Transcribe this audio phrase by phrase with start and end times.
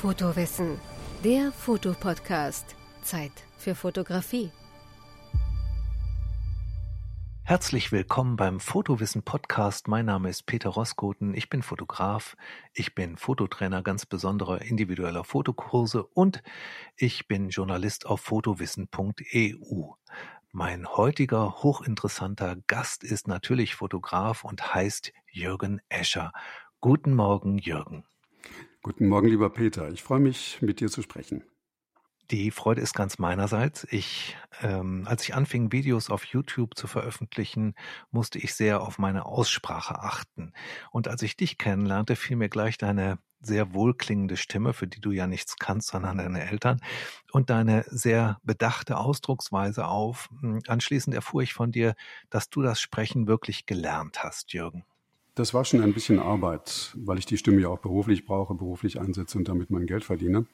[0.00, 0.78] Fotowissen,
[1.24, 2.76] der Fotopodcast.
[3.02, 4.52] Zeit für Fotografie.
[7.42, 9.88] Herzlich willkommen beim Fotowissen Podcast.
[9.88, 11.34] Mein Name ist Peter Roskoten.
[11.34, 12.36] Ich bin Fotograf.
[12.74, 16.44] Ich bin Fototrainer ganz besonderer individueller Fotokurse und
[16.94, 19.94] ich bin Journalist auf fotowissen.eu.
[20.52, 26.30] Mein heutiger hochinteressanter Gast ist natürlich Fotograf und heißt Jürgen Escher.
[26.80, 28.04] Guten Morgen, Jürgen.
[28.88, 29.90] Guten Morgen, lieber Peter.
[29.90, 31.44] Ich freue mich, mit dir zu sprechen.
[32.30, 33.86] Die Freude ist ganz meinerseits.
[33.90, 37.74] Ich, ähm, als ich anfing, Videos auf YouTube zu veröffentlichen,
[38.12, 40.54] musste ich sehr auf meine Aussprache achten.
[40.90, 45.10] Und als ich dich kennenlernte, fiel mir gleich deine sehr wohlklingende Stimme, für die du
[45.10, 46.80] ja nichts kannst, sondern deine Eltern,
[47.30, 50.30] und deine sehr bedachte Ausdrucksweise auf.
[50.66, 51.94] Anschließend erfuhr ich von dir,
[52.30, 54.86] dass du das Sprechen wirklich gelernt hast, Jürgen.
[55.38, 59.00] Das war schon ein bisschen Arbeit, weil ich die Stimme ja auch beruflich brauche, beruflich
[59.00, 60.46] einsetze und damit mein Geld verdiene.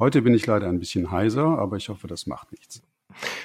[0.00, 2.82] Heute bin ich leider ein bisschen heiser, aber ich hoffe, das macht nichts.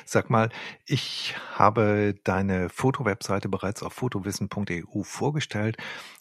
[0.03, 0.50] Sag mal,
[0.88, 5.78] ich habe deine Fotowebseite bereits auf fotowissen.eu vorgestellt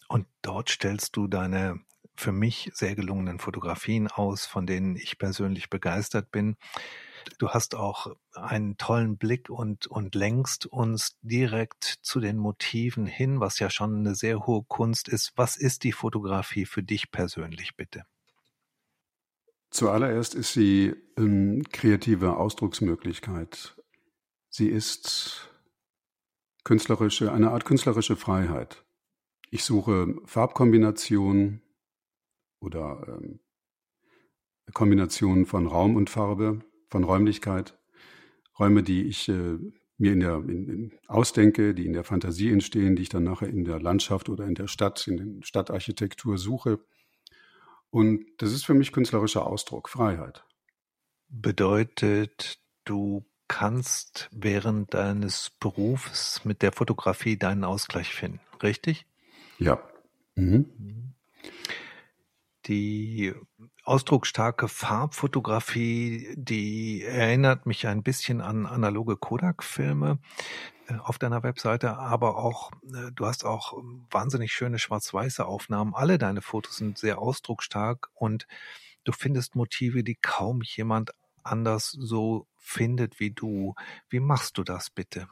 [0.07, 1.79] und dort stellst du deine
[2.15, 6.57] für mich sehr gelungenen Fotografien aus, von denen ich persönlich begeistert bin.
[7.37, 13.39] Du hast auch einen tollen Blick und, und lenkst uns direkt zu den Motiven hin,
[13.39, 15.33] was ja schon eine sehr hohe Kunst ist.
[15.35, 18.05] Was ist die Fotografie für dich persönlich, bitte?
[19.71, 23.75] Zuallererst ist sie ähm, kreative Ausdrucksmöglichkeit.
[24.49, 25.49] Sie ist
[26.63, 28.83] künstlerische, eine Art künstlerische Freiheit.
[29.51, 31.61] Ich suche Farbkombinationen
[32.59, 33.39] oder ähm,
[34.73, 37.77] Kombinationen von Raum und Farbe, von Räumlichkeit,
[38.57, 39.57] Räume, die ich äh,
[39.97, 43.49] mir in der in, in ausdenke, die in der Fantasie entstehen, die ich dann nachher
[43.49, 46.79] in der Landschaft oder in der Stadt, in der Stadtarchitektur suche.
[47.89, 50.43] Und das ist für mich künstlerischer Ausdruck, Freiheit.
[51.27, 59.05] Bedeutet, du kannst während deines Berufs mit der Fotografie deinen Ausgleich finden, richtig?
[59.57, 59.83] Ja.
[60.35, 61.13] Mhm.
[62.65, 63.33] die
[63.89, 70.19] ausdrucksstarke Farbfotografie, die erinnert mich ein bisschen an analoge Kodak-Filme
[70.87, 73.73] äh, auf deiner Webseite, aber auch, äh, du hast auch
[74.11, 75.95] wahnsinnig schöne schwarz-weiße Aufnahmen.
[75.95, 78.45] Alle deine Fotos sind sehr ausdrucksstark und
[79.05, 81.09] du findest Motive, die kaum jemand
[81.41, 83.73] anders so findet wie du.
[84.07, 85.27] Wie machst du das bitte?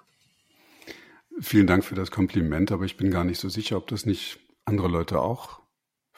[1.40, 4.40] Vielen Dank für das Kompliment, aber ich bin gar nicht so sicher, ob das nicht
[4.66, 5.62] andere Leute auch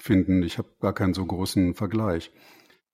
[0.02, 0.44] finden.
[0.44, 2.32] Ich habe gar keinen so großen Vergleich.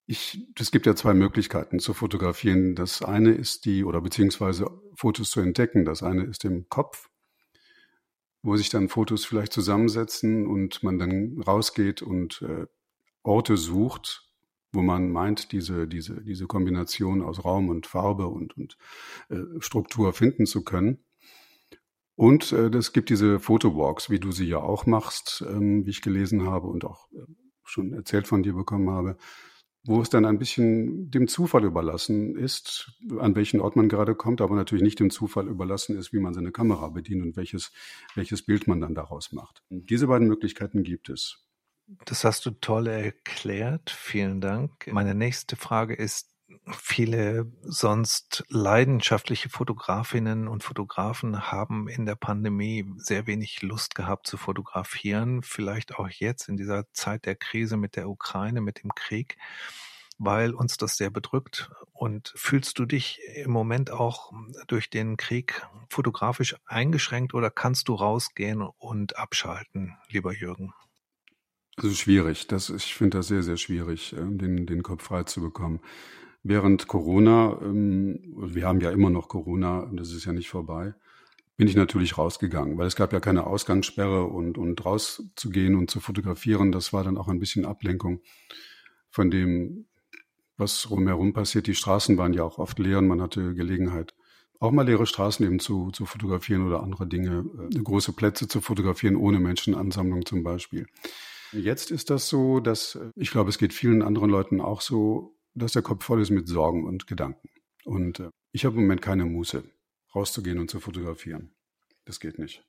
[0.07, 2.75] Ich, es gibt ja zwei Möglichkeiten zu fotografieren.
[2.75, 5.85] Das eine ist die, oder beziehungsweise Fotos zu entdecken.
[5.85, 7.09] Das eine ist im Kopf,
[8.43, 12.67] wo sich dann Fotos vielleicht zusammensetzen und man dann rausgeht und äh,
[13.23, 14.29] Orte sucht,
[14.71, 18.77] wo man meint, diese, diese, diese Kombination aus Raum und Farbe und, und
[19.29, 21.03] äh, Struktur finden zu können.
[22.15, 26.01] Und äh, es gibt diese Fotowalks, wie du sie ja auch machst, ähm, wie ich
[26.01, 27.25] gelesen habe und auch äh,
[27.63, 29.17] schon erzählt von dir bekommen habe,
[29.85, 34.41] wo es dann ein bisschen dem Zufall überlassen ist, an welchen Ort man gerade kommt,
[34.41, 37.71] aber natürlich nicht dem Zufall überlassen ist, wie man seine Kamera bedient und welches,
[38.15, 39.61] welches Bild man dann daraus macht.
[39.69, 41.45] Diese beiden Möglichkeiten gibt es.
[42.05, 43.91] Das hast du toll erklärt.
[43.91, 44.89] Vielen Dank.
[44.91, 46.34] Meine nächste Frage ist,
[46.71, 54.37] Viele sonst leidenschaftliche Fotografinnen und Fotografen haben in der Pandemie sehr wenig Lust gehabt zu
[54.37, 59.37] fotografieren, vielleicht auch jetzt in dieser Zeit der Krise mit der Ukraine, mit dem Krieg,
[60.19, 61.71] weil uns das sehr bedrückt.
[61.93, 64.31] Und fühlst du dich im Moment auch
[64.67, 70.73] durch den Krieg fotografisch eingeschränkt oder kannst du rausgehen und abschalten, lieber Jürgen?
[71.77, 72.47] Also schwierig.
[72.47, 75.81] Das, ich finde das sehr, sehr schwierig, äh, den, den Kopf frei zu bekommen
[76.45, 80.93] während Corona, ähm, wir haben ja immer noch Corona, das ist ja nicht vorbei,
[81.57, 85.99] bin ich natürlich rausgegangen, weil es gab ja keine Ausgangssperre und, und rauszugehen und zu
[85.99, 88.21] fotografieren, das war dann auch ein bisschen Ablenkung
[89.09, 89.85] von dem,
[90.57, 91.67] was rumherum passiert.
[91.67, 94.13] Die Straßen waren ja auch oft leer und man hatte Gelegenheit,
[94.59, 98.61] auch mal leere Straßen eben zu, zu fotografieren oder andere Dinge, äh, große Plätze zu
[98.61, 100.85] fotografieren, ohne Menschenansammlung zum Beispiel.
[101.51, 105.34] Jetzt ist das so, dass äh, ich glaube, es geht vielen anderen Leuten auch so,
[105.55, 107.49] dass der Kopf voll ist mit Sorgen und Gedanken.
[107.85, 109.63] Und äh, ich habe im Moment keine Muße,
[110.13, 111.51] rauszugehen und zu fotografieren.
[112.05, 112.63] Das geht nicht.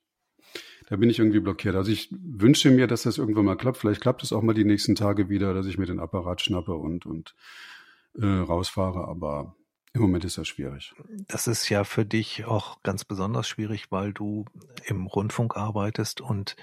[0.89, 1.75] Da bin ich irgendwie blockiert.
[1.75, 3.79] Also ich wünsche mir, dass das irgendwann mal klappt.
[3.79, 6.75] Vielleicht klappt es auch mal die nächsten Tage wieder, dass ich mir den Apparat schnappe
[6.75, 7.35] und, und
[8.15, 9.09] äh, rausfahre.
[9.09, 9.57] Aber
[9.97, 10.95] Im Moment ist das schwierig.
[11.27, 14.45] Das ist ja für dich auch ganz besonders schwierig, weil du
[14.85, 16.55] im Rundfunk arbeitest und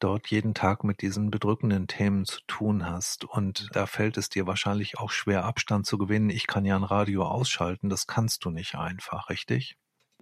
[0.00, 3.24] dort jeden Tag mit diesen bedrückenden Themen zu tun hast.
[3.24, 6.30] Und da fällt es dir wahrscheinlich auch schwer, Abstand zu gewinnen.
[6.30, 9.76] Ich kann ja ein Radio ausschalten, das kannst du nicht einfach, richtig?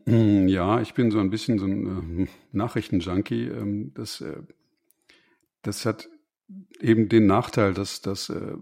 [0.04, 3.46] Hm, ja, ich bin so ein bisschen so ein äh, Nachrichtenjunkie.
[3.46, 4.42] Ähm, das, äh,
[5.62, 6.10] das hat
[6.80, 8.56] eben den Nachteil, dass, dass äh,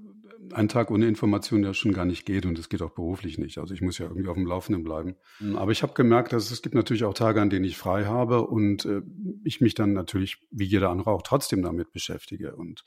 [0.52, 3.58] ein Tag ohne Information ja schon gar nicht geht und es geht auch beruflich nicht.
[3.58, 5.16] Also ich muss ja irgendwie auf dem Laufenden bleiben.
[5.56, 8.46] Aber ich habe gemerkt, dass es gibt natürlich auch Tage, an denen ich frei habe
[8.46, 9.02] und äh,
[9.44, 12.56] ich mich dann natürlich wie jeder andere auch trotzdem damit beschäftige.
[12.56, 12.84] Und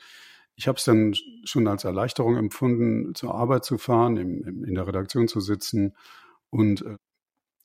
[0.56, 1.13] ich habe es dann
[1.44, 5.95] schon als Erleichterung empfunden, zur Arbeit zu fahren, im, im, in der Redaktion zu sitzen
[6.50, 6.97] und äh,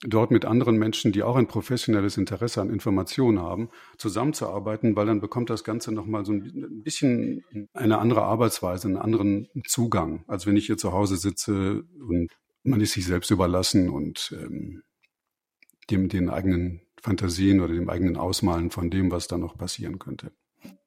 [0.07, 5.21] dort mit anderen Menschen, die auch ein professionelles Interesse an Informationen haben, zusammenzuarbeiten, weil dann
[5.21, 10.57] bekommt das Ganze nochmal so ein bisschen eine andere Arbeitsweise, einen anderen Zugang, als wenn
[10.57, 12.31] ich hier zu Hause sitze und
[12.63, 14.83] man ist sich selbst überlassen und ähm,
[15.91, 20.33] dem den eigenen Fantasien oder dem eigenen Ausmalen von dem, was da noch passieren könnte.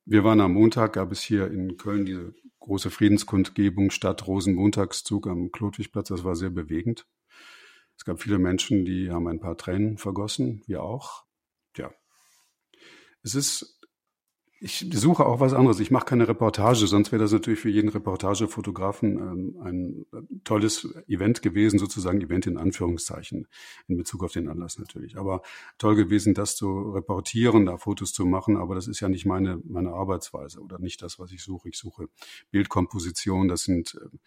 [0.05, 5.51] Wir waren am Montag, gab es hier in Köln diese große Friedenskundgebung statt Rosenmontagszug am
[5.51, 6.07] Klotwigplatz.
[6.09, 7.05] Das war sehr bewegend.
[7.97, 11.25] Es gab viele Menschen, die haben ein paar Tränen vergossen, wir auch.
[11.75, 11.91] Ja.
[13.23, 13.77] Es ist,
[14.59, 15.79] ich suche auch was anderes.
[15.79, 20.05] Ich mache keine Reportage, sonst wäre das natürlich für jeden Reportagefotografen ähm, ein
[20.43, 23.47] tolles Event gewesen, sozusagen Event in Anführungszeichen,
[23.87, 25.17] in Bezug auf den Anlass natürlich.
[25.17, 25.41] Aber
[25.77, 29.59] toll gewesen, das zu reportieren, da Fotos zu machen, aber das ist ja nicht meine,
[29.63, 31.69] meine Arbeitsweise oder nicht das, was ich suche.
[31.69, 32.09] Ich suche
[32.49, 34.17] Bildkomposition, das sind äh,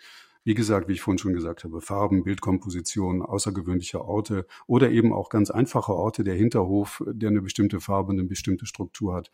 [0.50, 5.28] wie gesagt, wie ich vorhin schon gesagt habe, Farben, Bildkomposition, außergewöhnliche Orte oder eben auch
[5.28, 9.30] ganz einfache Orte, der Hinterhof, der eine bestimmte Farbe, eine bestimmte Struktur hat.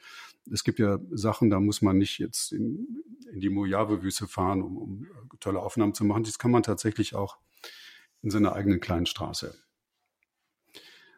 [0.53, 3.03] Es gibt ja Sachen, da muss man nicht jetzt in,
[3.33, 5.07] in die Mojave-Wüste fahren, um, um
[5.41, 6.25] tolle Aufnahmen zu machen.
[6.25, 7.39] Das kann man tatsächlich auch
[8.21, 9.55] in seiner eigenen kleinen Straße.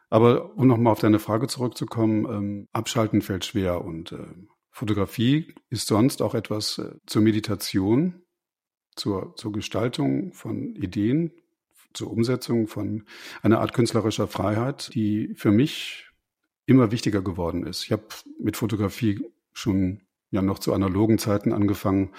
[0.09, 4.27] Aber um nochmal auf deine Frage zurückzukommen, ähm, abschalten fällt schwer und äh,
[4.71, 8.23] Fotografie ist sonst auch etwas äh, zur Meditation
[8.99, 11.31] zur, zur Gestaltung von Ideen,
[11.93, 13.05] zur Umsetzung von
[13.41, 16.07] einer Art künstlerischer Freiheit, die für mich
[16.65, 17.85] immer wichtiger geworden ist.
[17.85, 18.03] Ich habe
[18.39, 20.01] mit Fotografie schon
[20.31, 22.11] ja noch zu analogen Zeiten angefangen.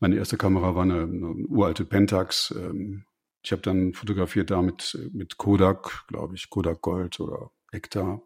[0.00, 2.54] Meine erste Kamera war eine, eine uralte Pentax.
[2.56, 3.04] Ähm,
[3.42, 8.22] ich habe dann fotografiert damit mit Kodak, glaube ich, Kodak Gold oder Ektar.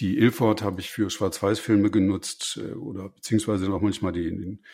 [0.00, 4.64] Die Ilford habe ich für Schwarz-Weiß-Filme genutzt äh, oder beziehungsweise auch manchmal die, den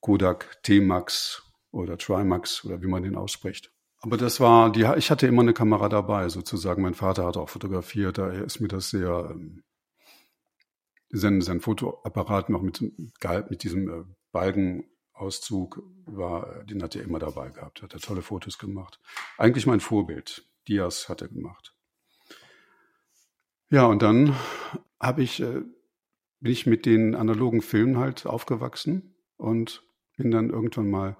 [0.00, 3.72] Kodak T-Max oder Trimax oder wie man den ausspricht.
[4.00, 6.82] Aber das war, die, ich hatte immer eine Kamera dabei, sozusagen.
[6.82, 9.64] Mein Vater hat auch fotografiert, daher ist mir das sehr, ähm,
[11.10, 17.50] sein, sein Fotoapparat noch mit, mit diesem äh, Balkenauszug war, den hat er immer dabei
[17.50, 19.00] gehabt, hat er tolle Fotos gemacht.
[19.38, 20.44] Eigentlich mein Vorbild.
[20.68, 21.74] Diaz hat er gemacht.
[23.70, 24.36] Ja, und dann
[25.00, 25.62] habe ich, äh,
[26.40, 29.85] bin ich mit den analogen Filmen halt aufgewachsen und
[30.16, 31.16] bin dann irgendwann mal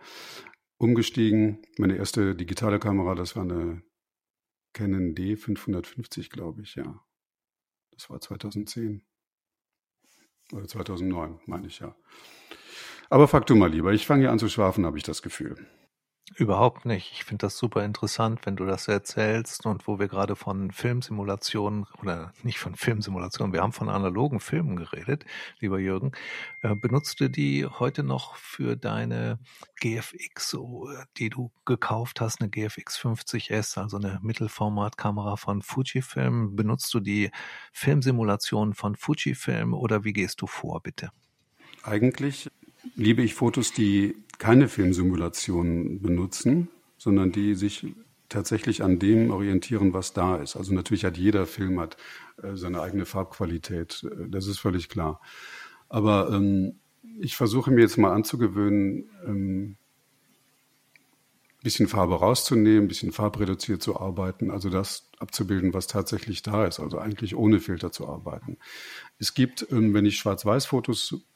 [0.79, 1.63] umgestiegen.
[1.79, 3.83] Meine erste digitale Kamera, das war eine
[4.73, 7.03] Canon D550, glaube ich, ja.
[7.93, 9.03] Das war 2010.
[10.53, 11.97] Oder 2009, meine ich ja.
[13.09, 15.67] Aber frag du mal lieber, ich fange ja an zu schwafen, habe ich das Gefühl.
[16.35, 17.13] Überhaupt nicht.
[17.13, 21.87] Ich finde das super interessant, wenn du das erzählst und wo wir gerade von Filmsimulationen
[22.03, 25.25] oder nicht von Filmsimulationen, wir haben von analogen Filmen geredet,
[25.61, 26.13] lieber Jürgen.
[26.63, 29.39] Äh, benutzt du die heute noch für deine
[29.81, 30.59] GFX,
[31.17, 36.57] die du gekauft hast, eine GFX 50S, also eine Mittelformatkamera von Fujifilm?
[36.57, 37.31] Benutzt du die
[37.73, 41.13] Filmsimulationen von Fujifilm oder wie gehst du vor, bitte?
[41.85, 42.51] Eigentlich
[42.95, 47.87] liebe ich Fotos, die keine Filmsimulationen benutzen, sondern die sich
[48.29, 50.57] tatsächlich an dem orientieren, was da ist.
[50.57, 51.97] Also natürlich hat jeder Film hat
[52.43, 55.21] äh, seine eigene Farbqualität, äh, das ist völlig klar.
[55.89, 56.81] Aber ähm,
[57.21, 59.77] ich versuche mir jetzt mal anzugewöhnen, ähm,
[61.63, 66.99] bisschen Farbe rauszunehmen, bisschen farbreduziert zu arbeiten, also das abzubilden, was tatsächlich da ist, also
[66.99, 68.59] eigentlich ohne Filter zu arbeiten.
[69.19, 71.27] Es gibt, ähm, wenn ich Schwarz-Weiß-Fotos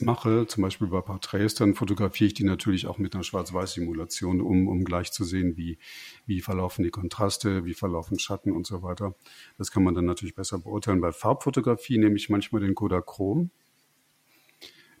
[0.00, 4.68] mache, zum Beispiel bei Porträts, dann fotografiere ich die natürlich auch mit einer Schwarz-Weiß-Simulation, um,
[4.68, 5.78] um gleich zu sehen, wie,
[6.26, 9.14] wie verlaufen die Kontraste, wie verlaufen Schatten und so weiter.
[9.58, 11.00] Das kann man dann natürlich besser beurteilen.
[11.00, 13.50] Bei Farbfotografie nehme ich manchmal den Kodachrom.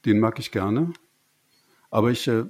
[0.04, 0.92] Den mag ich gerne.
[1.90, 2.44] Aber ich äh,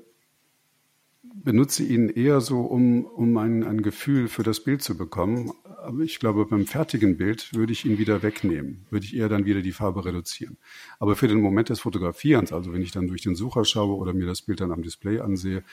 [1.44, 5.52] benutze ihn eher so, um, um ein, ein Gefühl für das Bild zu bekommen.
[5.82, 9.44] Aber ich glaube, beim fertigen Bild würde ich ihn wieder wegnehmen, würde ich eher dann
[9.44, 10.58] wieder die Farbe reduzieren.
[10.98, 14.12] Aber für den Moment des Fotografierens, also wenn ich dann durch den Sucher schaue oder
[14.12, 15.64] mir das Bild dann am Display ansehe,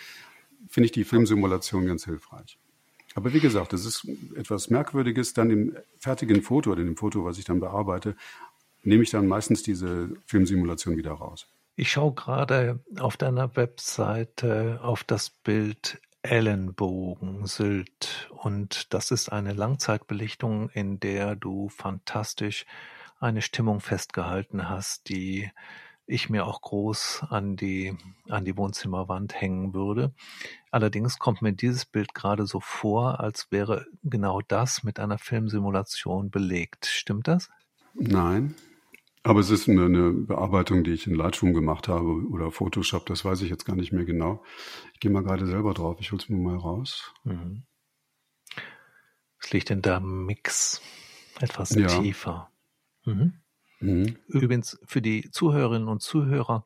[0.67, 2.57] finde ich die Filmsimulation ganz hilfreich.
[3.15, 5.33] Aber wie gesagt, das ist etwas Merkwürdiges.
[5.33, 8.15] Dann im fertigen Foto oder in dem Foto, was ich dann bearbeite,
[8.83, 11.47] nehme ich dann meistens diese Filmsimulation wieder raus.
[11.79, 18.31] Ich schaue gerade auf deiner Webseite auf das Bild Ellenbogen, Sylt.
[18.31, 22.65] Und das ist eine Langzeitbelichtung, in der du fantastisch
[23.19, 25.51] eine Stimmung festgehalten hast, die
[26.07, 27.95] ich mir auch groß an die,
[28.27, 30.15] an die Wohnzimmerwand hängen würde.
[30.71, 36.31] Allerdings kommt mir dieses Bild gerade so vor, als wäre genau das mit einer Filmsimulation
[36.31, 36.87] belegt.
[36.87, 37.51] Stimmt das?
[37.93, 38.55] Nein,
[39.27, 43.25] aber es ist eine, eine, Bearbeitung, die ich in Lightroom gemacht habe oder Photoshop, das
[43.25, 44.43] weiß ich jetzt gar nicht mehr genau.
[44.93, 47.13] Ich gehe mal gerade selber drauf, ich hole es mir mal raus.
[47.23, 47.63] Mhm.
[49.39, 50.81] Es liegt in der Mix
[51.39, 51.87] etwas ja.
[51.87, 52.51] tiefer.
[53.05, 53.33] Mhm.
[53.79, 54.17] Mhm.
[54.27, 56.65] Übrigens, für die Zuhörerinnen und Zuhörer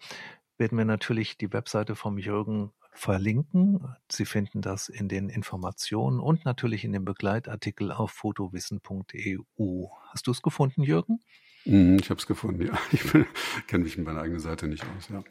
[0.58, 3.96] werden wir natürlich die Webseite vom Jürgen verlinken.
[4.10, 9.88] Sie finden das in den Informationen und natürlich in dem Begleitartikel auf fotowissen.eu.
[10.10, 11.20] Hast du es gefunden, Jürgen?
[11.66, 12.78] Mhm, ich habe es gefunden, ja.
[12.92, 13.04] Ich
[13.68, 15.24] kenne mich mit meiner eigenen Seite nicht aus, ja.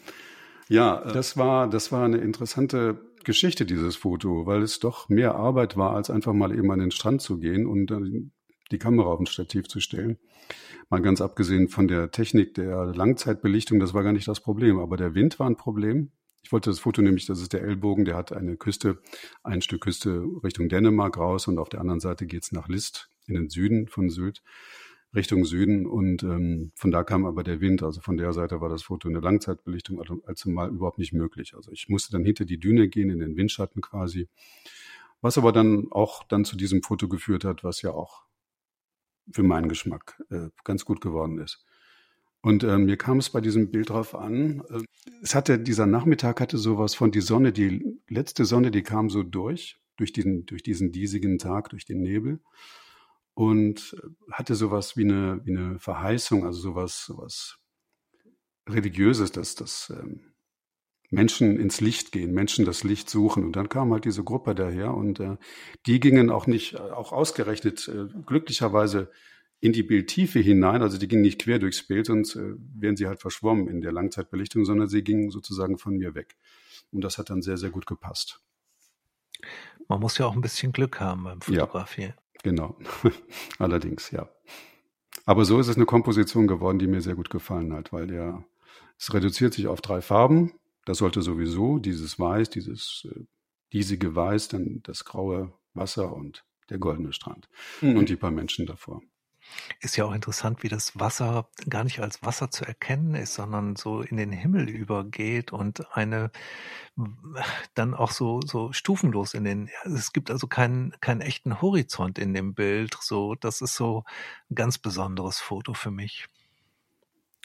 [0.68, 5.76] Ja, das war, das war eine interessante Geschichte, dieses Foto, weil es doch mehr Arbeit
[5.76, 7.92] war, als einfach mal eben an den Strand zu gehen und
[8.70, 10.18] die Kamera auf ein Stativ zu stellen.
[10.88, 14.96] Mal ganz abgesehen von der Technik der Langzeitbelichtung, das war gar nicht das Problem, aber
[14.96, 16.12] der Wind war ein Problem.
[16.42, 18.98] Ich wollte das Foto nämlich, das ist der Ellbogen, der hat eine Küste,
[19.42, 23.34] ein Stück Küste Richtung Dänemark raus und auf der anderen Seite geht's nach List in
[23.34, 24.42] den Süden von Sylt.
[25.14, 27.82] Richtung Süden und ähm, von da kam aber der Wind.
[27.82, 31.54] Also von der Seite war das Foto eine Langzeitbelichtung also, also überhaupt nicht möglich.
[31.54, 34.28] Also ich musste dann hinter die Düne gehen, in den Windschatten quasi.
[35.20, 38.24] Was aber dann auch dann zu diesem Foto geführt hat, was ja auch
[39.32, 41.64] für meinen Geschmack äh, ganz gut geworden ist.
[42.40, 44.62] Und ähm, mir kam es bei diesem Bild drauf an.
[44.70, 44.82] Äh,
[45.22, 49.22] es hatte dieser Nachmittag hatte sowas von die Sonne, die letzte Sonne, die kam so
[49.22, 52.40] durch durch diesen durch diesen diesigen Tag, durch den Nebel
[53.40, 53.96] und
[54.30, 57.56] hatte sowas wie eine, wie eine Verheißung, also sowas, sowas
[58.68, 60.34] Religiöses, dass, dass ähm,
[61.08, 63.46] Menschen ins Licht gehen, Menschen das Licht suchen.
[63.46, 65.38] Und dann kam halt diese Gruppe daher und äh,
[65.86, 69.10] die gingen auch nicht, auch ausgerechnet, äh, glücklicherweise
[69.58, 73.06] in die Bildtiefe hinein, also die gingen nicht quer durchs Bild, sonst äh, wären sie
[73.06, 76.36] halt verschwommen in der Langzeitbelichtung, sondern sie gingen sozusagen von mir weg.
[76.92, 78.42] Und das hat dann sehr, sehr gut gepasst.
[79.88, 82.12] Man muss ja auch ein bisschen Glück haben beim Fotografieren.
[82.42, 82.78] Genau.
[83.58, 84.28] Allerdings, ja.
[85.26, 88.44] Aber so ist es eine Komposition geworden, die mir sehr gut gefallen hat, weil der,
[88.98, 90.52] es reduziert sich auf drei Farben.
[90.84, 93.24] Das sollte sowieso dieses Weiß, dieses äh,
[93.72, 97.48] diesige Weiß, dann das graue Wasser und der goldene Strand
[97.80, 97.96] mhm.
[97.96, 99.02] und die paar Menschen davor.
[99.80, 103.76] Ist ja auch interessant, wie das Wasser gar nicht als Wasser zu erkennen ist, sondern
[103.76, 106.30] so in den Himmel übergeht und eine
[107.74, 112.34] dann auch so so stufenlos in den es gibt also keinen keinen echten Horizont in
[112.34, 114.04] dem Bild, so das ist so
[114.50, 116.26] ein ganz besonderes Foto für mich.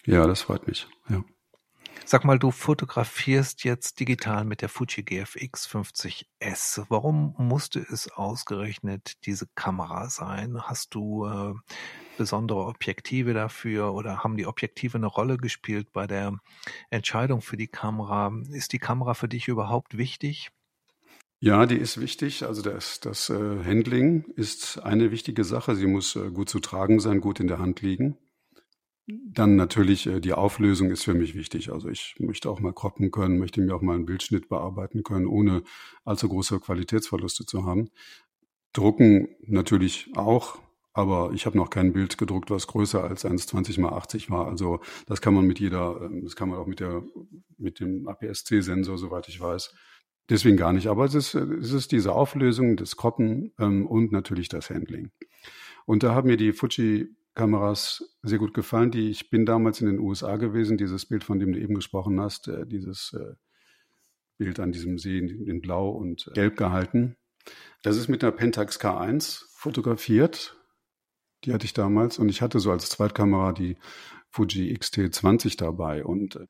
[0.05, 0.87] Ja, das freut mich.
[1.09, 1.23] Ja.
[2.03, 6.85] Sag mal, du fotografierst jetzt digital mit der Fuji GFX 50S.
[6.89, 10.61] Warum musste es ausgerechnet diese Kamera sein?
[10.61, 11.53] Hast du äh,
[12.17, 16.37] besondere Objektive dafür oder haben die Objektive eine Rolle gespielt bei der
[16.89, 18.31] Entscheidung für die Kamera?
[18.49, 20.51] Ist die Kamera für dich überhaupt wichtig?
[21.39, 22.43] Ja, die ist wichtig.
[22.43, 25.75] Also das, das äh, Handling ist eine wichtige Sache.
[25.75, 28.17] Sie muss äh, gut zu tragen sein, gut in der Hand liegen.
[29.07, 31.71] Dann natürlich äh, die Auflösung ist für mich wichtig.
[31.71, 35.27] Also ich möchte auch mal kroppen können, möchte mir auch mal einen Bildschnitt bearbeiten können,
[35.27, 35.63] ohne
[36.03, 37.89] allzu große Qualitätsverluste zu haben.
[38.73, 40.57] Drucken natürlich auch,
[40.91, 44.47] aber ich habe noch kein Bild gedruckt, was größer als 1,20 mal 80 war.
[44.47, 47.03] Also das kann man mit jeder, ähm, das kann man auch mit der
[47.57, 49.71] mit dem APS-C-Sensor, soweit ich weiß.
[50.29, 50.87] Deswegen gar nicht.
[50.87, 55.11] Aber es ist, es ist diese Auflösung, das Kroppen ähm, und natürlich das Handling.
[55.85, 58.91] Und da haben mir die Fuji Kameras sehr gut gefallen.
[58.91, 62.19] Die, ich bin damals in den USA gewesen, dieses Bild, von dem du eben gesprochen
[62.19, 63.35] hast, äh, dieses äh,
[64.37, 67.15] Bild an diesem See in, Blau und Gelb gehalten.
[67.83, 70.57] Das ist mit einer Pentax K1 fotografiert.
[71.43, 73.77] Die hatte ich damals und ich hatte so als Zweitkamera die
[74.29, 76.47] Fuji XT20 dabei und äh,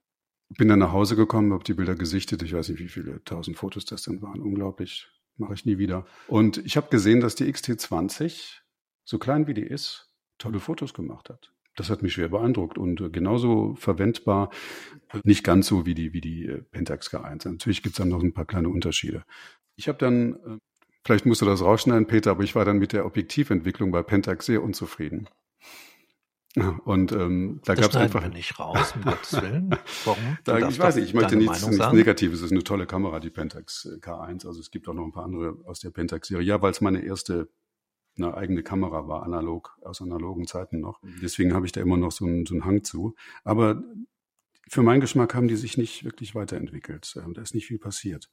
[0.50, 2.44] bin dann nach Hause gekommen, habe die Bilder gesichtet.
[2.44, 4.42] Ich weiß nicht, wie viele tausend Fotos das dann waren.
[4.42, 5.08] Unglaublich.
[5.38, 6.06] Mache ich nie wieder.
[6.28, 8.62] Und ich habe gesehen, dass die XT20,
[9.04, 10.05] so klein wie die ist,
[10.46, 11.52] tolle Fotos gemacht hat.
[11.76, 14.50] Das hat mich schwer beeindruckt und äh, genauso verwendbar,
[15.24, 17.50] nicht ganz so wie die, wie die äh, Pentax K1.
[17.50, 19.24] Natürlich gibt es dann noch ein paar kleine Unterschiede.
[19.76, 20.58] Ich habe dann, äh,
[21.04, 24.46] vielleicht musst du das rausschneiden, Peter, aber ich war dann mit der Objektiventwicklung bei Pentax
[24.46, 25.28] sehr unzufrieden.
[26.86, 29.76] Und ähm, da gab es einfach wir nicht raus, um Gottes Willen.
[30.06, 30.38] Warum?
[30.46, 32.40] Da, ich weiß nicht, ich möchte nichts, nichts Negatives.
[32.40, 34.48] Es ist eine tolle Kamera, die Pentax äh, K1.
[34.48, 36.46] Also es gibt auch noch ein paar andere aus der Pentax-Serie.
[36.46, 37.50] Ja, weil es meine erste
[38.18, 41.00] eine eigene Kamera war, analog, aus analogen Zeiten noch.
[41.22, 43.16] Deswegen habe ich da immer noch so einen, so einen Hang zu.
[43.44, 43.84] Aber
[44.68, 47.16] für meinen Geschmack haben die sich nicht wirklich weiterentwickelt.
[47.24, 48.30] Ähm, da ist nicht viel passiert.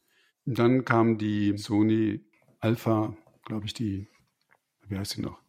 [0.47, 2.25] Und dann kam die Sony
[2.61, 4.07] Alpha, glaube ich, die,
[4.89, 5.41] wie heißt sie noch?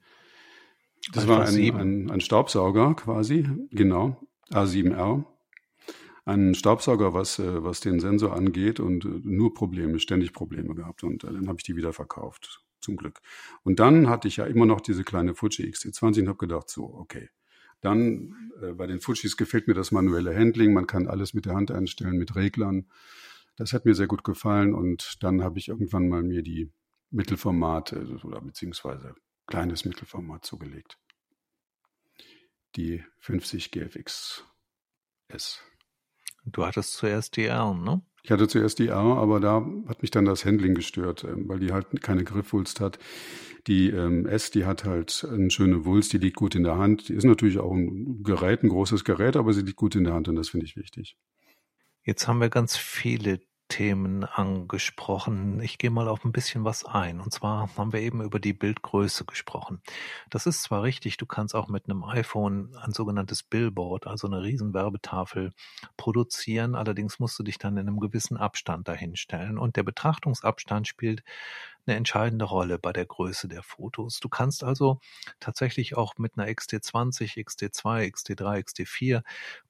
[1.12, 4.18] Das Alpha war ein, ein, ein, Staubsauger quasi, genau,
[4.52, 5.26] A7R.
[6.26, 11.04] Ein Staubsauger, was, äh, was den Sensor angeht und äh, nur Probleme, ständig Probleme gehabt.
[11.04, 13.22] Und äh, dann habe ich die wieder verkauft, zum Glück.
[13.64, 16.86] Und dann hatte ich ja immer noch diese kleine Fuji XT20 und habe gedacht, so,
[16.86, 17.30] okay.
[17.82, 20.74] Dann äh, bei den Fujis gefällt mir das manuelle Handling.
[20.74, 22.88] Man kann alles mit der Hand einstellen, mit Reglern.
[23.58, 24.74] Das hat mir sehr gut gefallen.
[24.74, 26.72] Und dann habe ich irgendwann mal mir die
[27.10, 29.16] Mittelformate oder beziehungsweise
[29.48, 30.98] kleines Mittelformat zugelegt.
[32.76, 34.46] Die 50 GFX
[35.28, 35.62] S.
[36.46, 38.02] Du hattest zuerst die R, ne?
[38.24, 41.60] Ich hatte zuerst die R, aber da hat mich dann das Handling gestört, ähm, weil
[41.60, 42.98] die halt keine Griffwulst hat.
[43.68, 47.10] Die ähm, S, die hat halt eine schöne Wulst, die liegt gut in der Hand.
[47.10, 50.14] Die ist natürlich auch ein Gerät, ein großes Gerät, aber sie liegt gut in der
[50.14, 51.18] Hand und das finde ich wichtig.
[52.04, 55.60] Jetzt haben wir ganz viele Themen angesprochen.
[55.62, 57.20] Ich gehe mal auf ein bisschen was ein.
[57.20, 59.82] Und zwar haben wir eben über die Bildgröße gesprochen.
[60.30, 64.44] Das ist zwar richtig, du kannst auch mit einem iPhone ein sogenanntes Billboard, also eine
[64.44, 65.54] Riesenwerbetafel
[65.98, 66.76] produzieren.
[66.76, 69.58] Allerdings musst du dich dann in einem gewissen Abstand dahinstellen.
[69.58, 71.24] Und der Betrachtungsabstand spielt
[71.86, 74.20] eine entscheidende Rolle bei der Größe der Fotos.
[74.20, 75.00] Du kannst also
[75.40, 79.24] tatsächlich auch mit einer XT20, XT2, XT3, XT4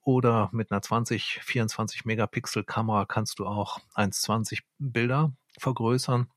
[0.03, 6.29] oder mit einer 20, 24 Megapixel Kamera kannst du auch 1,20 Bilder vergrößern.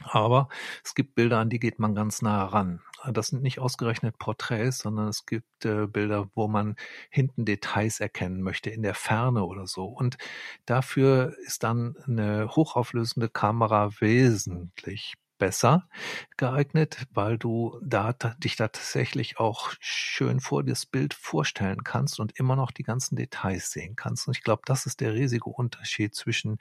[0.00, 0.48] Aber
[0.84, 2.80] es gibt Bilder, an die geht man ganz nah ran.
[3.12, 6.76] Das sind nicht ausgerechnet Porträts, sondern es gibt äh, Bilder, wo man
[7.10, 9.84] hinten Details erkennen möchte, in der Ferne oder so.
[9.84, 10.18] Und
[10.66, 15.88] dafür ist dann eine hochauflösende Kamera wesentlich besser
[16.36, 22.38] geeignet, weil du da dich da tatsächlich auch schön vor das Bild vorstellen kannst und
[22.38, 24.28] immer noch die ganzen Details sehen kannst.
[24.28, 26.58] Und ich glaube, das ist der riesige Unterschied zwischen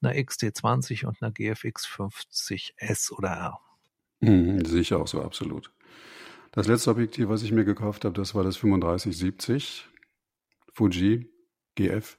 [0.00, 3.60] einer XT20 und einer GFX 50S oder R.
[4.20, 5.72] Mhm, sicher auch so, absolut.
[6.52, 9.88] Das letzte Objektiv, was ich mir gekauft habe, das war das 3570
[10.72, 11.28] Fuji
[11.74, 12.16] GF.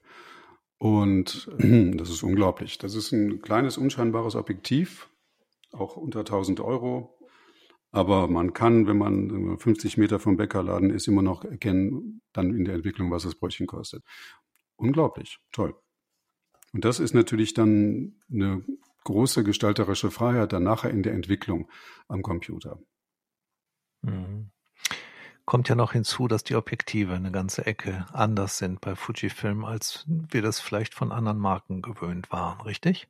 [0.78, 1.50] Und
[1.98, 2.80] das ist unglaublich.
[2.80, 5.08] Das ist ein kleines, unscheinbares Objektiv,
[5.72, 7.18] auch unter 1000 Euro.
[7.92, 12.64] Aber man kann, wenn man 50 Meter vom Bäckerladen ist, immer noch erkennen, dann in
[12.64, 14.04] der Entwicklung, was das Brötchen kostet.
[14.78, 15.76] Unglaublich, toll.
[16.74, 18.64] Und das ist natürlich dann eine
[19.04, 21.70] große gestalterische Freiheit dann nachher in der Entwicklung
[22.08, 22.80] am Computer.
[24.02, 24.52] Mhm.
[25.46, 30.06] Kommt ja noch hinzu, dass die Objektive eine ganze Ecke anders sind bei Fujifilm, als
[30.08, 33.10] wir das vielleicht von anderen Marken gewöhnt waren, richtig?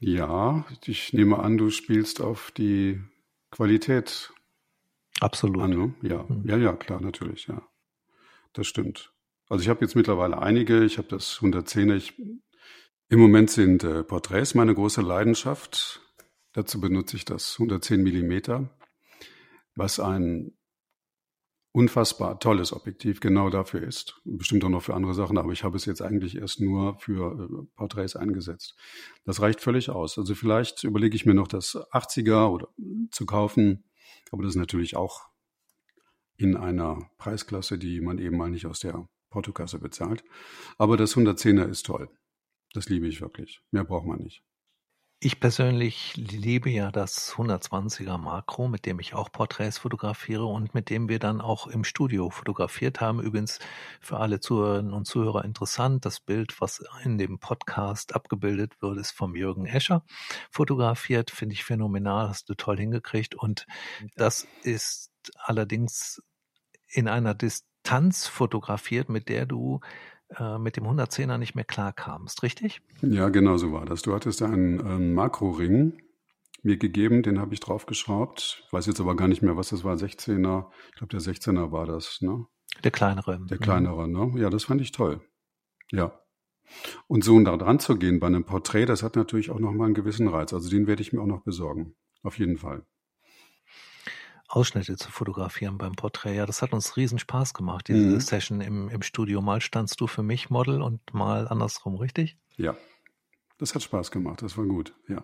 [0.00, 3.00] Ja, ich nehme an, du spielst auf die
[3.50, 4.32] Qualität
[5.20, 5.62] Absolut.
[5.62, 5.94] An, ne?
[6.00, 6.48] Ja, mhm.
[6.48, 7.62] ja, ja, klar, natürlich, ja.
[8.54, 9.12] Das stimmt.
[9.48, 11.94] Also ich habe jetzt mittlerweile einige, ich habe das 110er.
[11.96, 12.18] Ich,
[13.08, 16.00] Im Moment sind äh, Porträts meine große Leidenschaft.
[16.52, 18.70] Dazu benutze ich das 110 Millimeter,
[19.74, 20.52] was ein
[21.72, 24.20] unfassbar tolles Objektiv genau dafür ist.
[24.24, 27.48] Bestimmt auch noch für andere Sachen, aber ich habe es jetzt eigentlich erst nur für
[27.48, 28.76] äh, Porträts eingesetzt.
[29.24, 30.18] Das reicht völlig aus.
[30.18, 32.68] Also vielleicht überlege ich mir noch das 80er oder
[33.12, 33.84] zu kaufen,
[34.32, 35.28] aber das ist natürlich auch
[36.36, 40.24] in einer Preisklasse, die man eben mal nicht aus der Portokasse bezahlt.
[40.78, 42.08] Aber das 110er ist toll.
[42.72, 43.60] Das liebe ich wirklich.
[43.70, 44.42] Mehr braucht man nicht.
[45.22, 50.88] Ich persönlich liebe ja das 120er Makro, mit dem ich auch Porträts fotografiere und mit
[50.88, 53.20] dem wir dann auch im Studio fotografiert haben.
[53.20, 53.58] Übrigens
[54.00, 56.06] für alle Zuhörerinnen und Zuhörer interessant.
[56.06, 60.06] Das Bild, was in dem Podcast abgebildet wird, ist vom Jürgen Escher
[60.50, 61.30] fotografiert.
[61.30, 62.30] Finde ich phänomenal.
[62.30, 63.34] Hast du toll hingekriegt.
[63.34, 63.66] Und
[64.16, 66.22] das ist allerdings
[66.88, 69.80] in einer Distanz fotografiert, mit der du
[70.36, 72.80] äh, mit dem 110er nicht mehr klarkamst, richtig?
[73.02, 74.02] Ja, genau so war das.
[74.02, 76.00] Du hattest einen, einen Makroring
[76.62, 78.64] mir gegeben, den habe ich draufgeschraubt.
[78.66, 80.66] Ich weiß jetzt aber gar nicht mehr, was das war, 16er.
[80.90, 82.46] Ich glaube, der 16er war das, ne?
[82.84, 83.40] Der kleinere.
[83.48, 84.34] Der kleinere, mhm.
[84.34, 84.40] ne?
[84.40, 85.20] Ja, das fand ich toll.
[85.90, 86.20] Ja.
[87.08, 89.94] Und so da dran zu gehen bei einem Porträt, das hat natürlich auch nochmal einen
[89.94, 90.52] gewissen Reiz.
[90.52, 91.96] Also den werde ich mir auch noch besorgen.
[92.22, 92.86] Auf jeden Fall.
[94.50, 96.34] Ausschnitte zu fotografieren beim Porträt.
[96.34, 98.20] Ja, das hat uns riesen Spaß gemacht, diese mhm.
[98.20, 99.40] Session im, im Studio.
[99.40, 102.36] Mal standst du für mich Model und mal andersrum, richtig?
[102.56, 102.76] Ja,
[103.58, 105.22] das hat Spaß gemacht, das war gut, ja.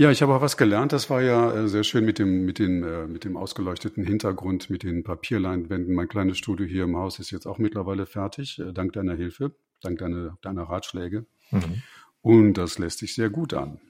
[0.00, 0.92] Ja, ich habe auch was gelernt.
[0.92, 4.70] Das war ja äh, sehr schön mit dem, mit, den, äh, mit dem ausgeleuchteten Hintergrund,
[4.70, 5.92] mit den Papierleinwänden.
[5.92, 9.56] Mein kleines Studio hier im Haus ist jetzt auch mittlerweile fertig, äh, dank deiner Hilfe,
[9.80, 11.26] dank deiner, deiner Ratschläge.
[11.50, 11.82] Mhm.
[12.22, 13.80] Und das lässt sich sehr gut an.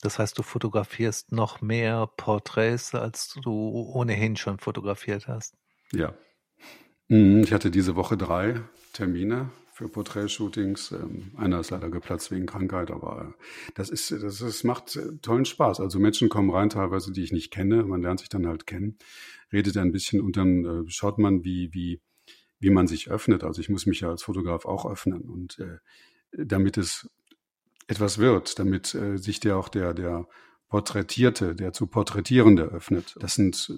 [0.00, 5.54] Das heißt, du fotografierst noch mehr Porträts, als du ohnehin schon fotografiert hast.
[5.92, 6.14] Ja.
[7.08, 8.60] Mhm, ich hatte diese Woche drei
[8.92, 10.92] Termine für Porträtshootings.
[10.92, 13.34] Ähm, einer ist leider geplatzt wegen Krankheit, aber
[13.74, 15.80] das ist, das ist, macht äh, tollen Spaß.
[15.80, 17.82] Also Menschen kommen rein, teilweise, die ich nicht kenne.
[17.84, 18.98] Man lernt sich dann halt kennen,
[19.52, 22.00] redet ein bisschen und dann äh, schaut man, wie, wie,
[22.60, 23.44] wie man sich öffnet.
[23.44, 25.78] Also ich muss mich ja als Fotograf auch öffnen und äh,
[26.32, 27.08] damit es
[27.88, 30.28] etwas wird, damit äh, sich der auch der, der
[30.68, 33.16] Porträtierte, der zu Porträtierende öffnet.
[33.18, 33.72] Das sind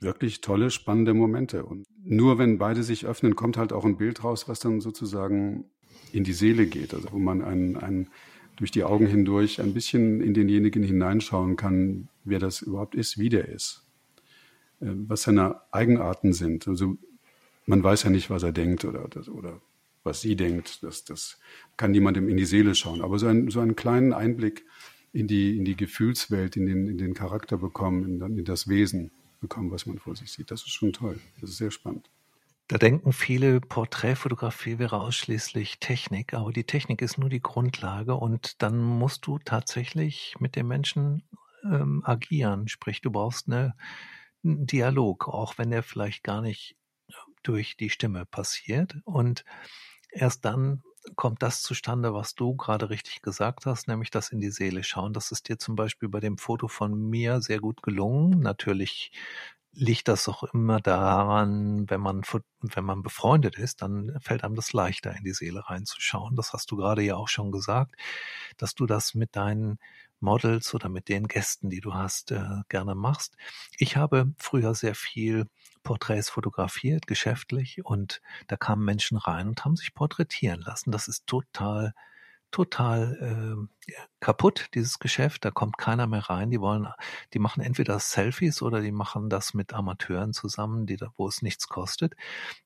[0.00, 1.64] wirklich tolle, spannende Momente.
[1.64, 5.66] Und nur wenn beide sich öffnen, kommt halt auch ein Bild raus, was dann sozusagen
[6.12, 6.94] in die Seele geht.
[6.94, 8.08] Also wo man einen, einen
[8.56, 13.28] durch die Augen hindurch ein bisschen in denjenigen hineinschauen kann, wer das überhaupt ist, wie
[13.28, 13.84] der ist,
[14.80, 16.66] äh, was seine Eigenarten sind.
[16.66, 16.96] Also
[17.66, 19.60] man weiß ja nicht, was er denkt oder, oder
[20.04, 20.82] was sie denkt.
[20.82, 21.40] Das, das
[21.76, 23.02] kann niemandem in die Seele schauen.
[23.02, 24.64] Aber so, ein, so einen kleinen Einblick
[25.12, 29.10] in die, in die Gefühlswelt, in den, in den Charakter bekommen, in, in das Wesen
[29.40, 30.50] bekommen, was man vor sich sieht.
[30.50, 31.18] Das ist schon toll.
[31.40, 32.10] Das ist sehr spannend.
[32.68, 38.62] Da denken viele, Porträtfotografie wäre ausschließlich Technik, aber die Technik ist nur die Grundlage und
[38.62, 41.24] dann musst du tatsächlich mit dem Menschen
[41.62, 42.68] ähm, agieren.
[42.68, 43.74] Sprich, du brauchst eine,
[44.42, 46.76] einen Dialog, auch wenn der vielleicht gar nicht
[47.42, 48.96] durch die Stimme passiert.
[49.04, 49.44] Und
[50.14, 50.82] erst dann
[51.16, 55.12] kommt das zustande, was du gerade richtig gesagt hast, nämlich das in die Seele schauen.
[55.12, 58.40] Das ist dir zum Beispiel bei dem Foto von mir sehr gut gelungen.
[58.40, 59.12] Natürlich
[59.72, 62.22] liegt das auch immer daran, wenn man,
[62.62, 66.36] wenn man befreundet ist, dann fällt einem das leichter, in die Seele reinzuschauen.
[66.36, 67.96] Das hast du gerade ja auch schon gesagt,
[68.56, 69.78] dass du das mit deinen
[70.24, 73.36] Models oder mit den Gästen, die du hast, äh, gerne machst.
[73.78, 75.46] Ich habe früher sehr viel
[75.84, 80.90] Porträts fotografiert, geschäftlich, und da kamen Menschen rein und haben sich porträtieren lassen.
[80.90, 81.94] Das ist total,
[82.50, 85.44] total äh, kaputt, dieses Geschäft.
[85.44, 86.50] Da kommt keiner mehr rein.
[86.50, 86.88] Die wollen,
[87.34, 91.68] die machen entweder Selfies oder die machen das mit Amateuren zusammen, die wo es nichts
[91.68, 92.14] kostet.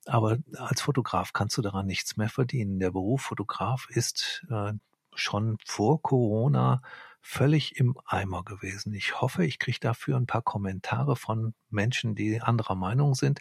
[0.06, 2.78] Aber als Fotograf kannst du daran nichts mehr verdienen.
[2.78, 4.72] Der Beruf Fotograf ist äh,
[5.18, 6.82] schon vor Corona
[7.20, 8.94] völlig im Eimer gewesen.
[8.94, 13.40] Ich hoffe, ich kriege dafür ein paar Kommentare von Menschen, die anderer Meinung sind.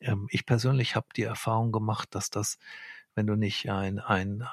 [0.00, 2.58] Ähm, ich persönlich habe die Erfahrung gemacht, dass das,
[3.14, 4.46] wenn du nicht ein, ein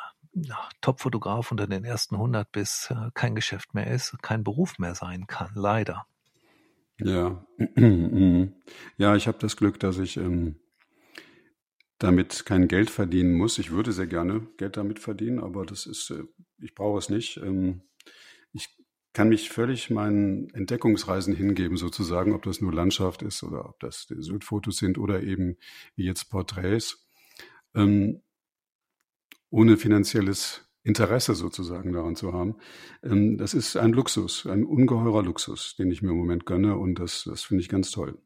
[0.82, 5.28] Top-Fotograf unter den ersten 100 bist, äh, kein Geschäft mehr ist, kein Beruf mehr sein
[5.28, 6.08] kann, leider.
[7.00, 7.46] Ja,
[8.98, 10.60] ja, ich habe das Glück, dass ich ähm,
[12.00, 13.58] damit kein Geld verdienen muss.
[13.58, 16.24] Ich würde sehr gerne Geld damit verdienen, aber das ist, äh,
[16.60, 17.38] ich brauche es nicht.
[17.38, 17.82] Ähm,
[18.54, 18.70] ich
[19.14, 24.04] kann mich völlig meinen Entdeckungsreisen hingeben, sozusagen, ob das nur Landschaft ist oder ob das
[24.04, 25.58] Südfotos sind oder eben
[25.96, 27.10] wie jetzt Porträts,
[27.74, 28.22] ähm,
[29.50, 32.58] ohne finanzielles Interesse sozusagen daran zu haben.
[33.04, 36.96] Ähm, das ist ein Luxus, ein ungeheurer Luxus, den ich mir im Moment gönne und
[37.00, 38.18] das, das finde ich ganz toll.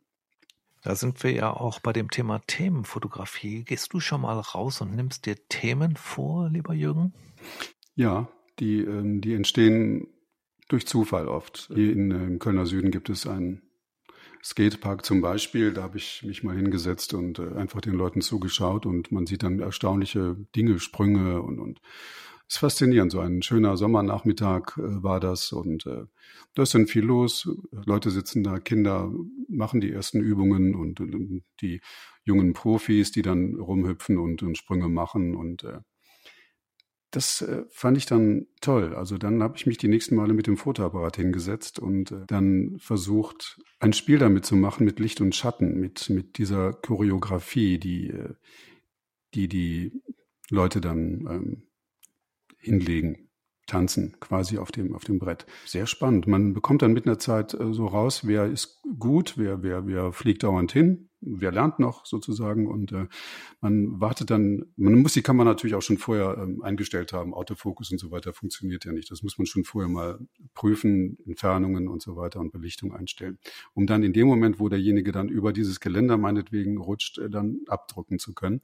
[0.84, 3.64] Da sind wir ja auch bei dem Thema Themenfotografie.
[3.64, 7.14] Gehst du schon mal raus und nimmst dir Themen vor, lieber Jürgen?
[7.96, 10.08] Ja, die, ähm, die entstehen
[10.70, 11.70] durch Zufall oft.
[11.74, 13.62] Hier in, äh, im Kölner Süden gibt es einen
[14.44, 15.72] Skatepark zum Beispiel.
[15.72, 19.44] Da habe ich mich mal hingesetzt und äh, einfach den Leuten zugeschaut und man sieht
[19.44, 21.80] dann erstaunliche Dinge, Sprünge und, und
[22.52, 23.12] ist faszinierend.
[23.14, 26.04] So ein schöner Sommernachmittag äh, war das und äh,
[26.54, 27.50] da ist dann viel los.
[27.72, 29.12] Leute sitzen da, Kinder
[29.48, 31.82] machen die ersten Übungen und, und die
[32.24, 35.80] jungen Profis, die dann rumhüpfen und, und Sprünge machen und äh,
[37.10, 38.96] das äh, fand ich dann toll.
[38.96, 42.78] Also dann habe ich mich die nächsten Male mit dem Fotoapparat hingesetzt und äh, dann
[42.80, 48.10] versucht, ein Spiel damit zu machen mit Licht und Schatten, mit, mit dieser Choreografie, die,
[48.10, 48.34] äh,
[49.34, 50.02] die die
[50.50, 51.64] Leute dann ähm,
[52.62, 53.30] hinlegen,
[53.72, 55.46] tanzen, quasi auf dem, auf dem Brett.
[55.66, 56.28] Sehr spannend.
[56.28, 60.12] Man bekommt dann mit einer Zeit äh, so raus, wer ist gut, wer, wer, wer
[60.12, 63.08] fliegt dauernd hin, wer lernt noch sozusagen und äh,
[63.62, 67.92] man wartet dann, man muss die Kamera natürlich auch schon vorher ähm, eingestellt haben, Autofokus
[67.92, 69.10] und so weiter funktioniert ja nicht.
[69.10, 70.20] Das muss man schon vorher mal
[70.54, 73.40] prüfen, Entfernungen und so weiter und Belichtung einstellen,
[73.74, 77.62] um dann in dem Moment, wo derjenige dann über dieses Geländer meinetwegen rutscht, äh, dann
[77.68, 78.62] abdrucken zu können.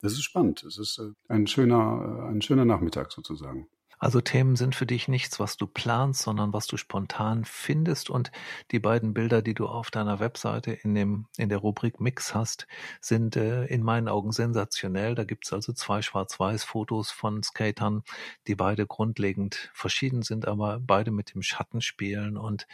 [0.00, 0.64] Das ist spannend.
[0.64, 3.68] Es ist äh, ein schöner, äh, ein schöner Nachmittag sozusagen.
[3.98, 8.10] Also Themen sind für dich nichts, was du planst, sondern was du spontan findest.
[8.10, 8.30] Und
[8.70, 12.66] die beiden Bilder, die du auf deiner Webseite in dem in der Rubrik Mix hast,
[13.00, 15.14] sind äh, in meinen Augen sensationell.
[15.14, 18.02] Da gibt's also zwei Schwarz-Weiß-Fotos von Skatern,
[18.46, 22.66] die beide grundlegend verschieden sind, aber beide mit dem Schatten spielen und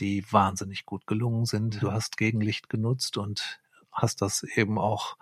[0.00, 1.82] die wahnsinnig gut gelungen sind.
[1.82, 3.60] Du hast Gegenlicht genutzt und
[3.90, 5.16] hast das eben auch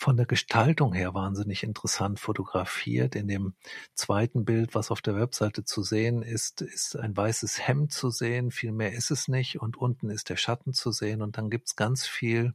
[0.00, 3.14] von der Gestaltung her wahnsinnig interessant fotografiert.
[3.14, 3.52] In dem
[3.94, 8.50] zweiten Bild, was auf der Webseite zu sehen ist, ist ein weißes Hemd zu sehen.
[8.50, 9.60] Viel mehr ist es nicht.
[9.60, 11.20] Und unten ist der Schatten zu sehen.
[11.20, 12.54] Und dann gibt's ganz viel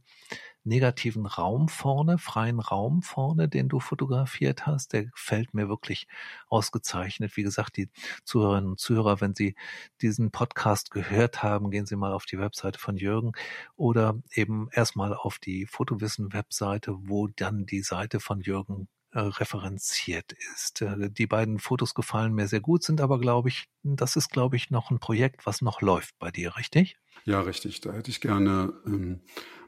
[0.66, 4.92] negativen Raum vorne, freien Raum vorne, den du fotografiert hast.
[4.92, 6.06] Der gefällt mir wirklich
[6.48, 7.36] ausgezeichnet.
[7.36, 7.88] Wie gesagt, die
[8.24, 9.54] Zuhörerinnen und Zuhörer, wenn Sie
[10.02, 13.32] diesen Podcast gehört haben, gehen Sie mal auf die Webseite von Jürgen
[13.76, 20.82] oder eben erstmal auf die Fotowissen-Webseite, wo dann die Seite von Jürgen äh, referenziert ist.
[20.82, 24.56] Äh, die beiden Fotos gefallen mir sehr gut, sind aber, glaube ich, das ist, glaube
[24.56, 26.98] ich, noch ein Projekt, was noch läuft bei dir, richtig?
[27.24, 27.80] Ja, richtig.
[27.80, 29.20] Da hätte ich gerne ähm,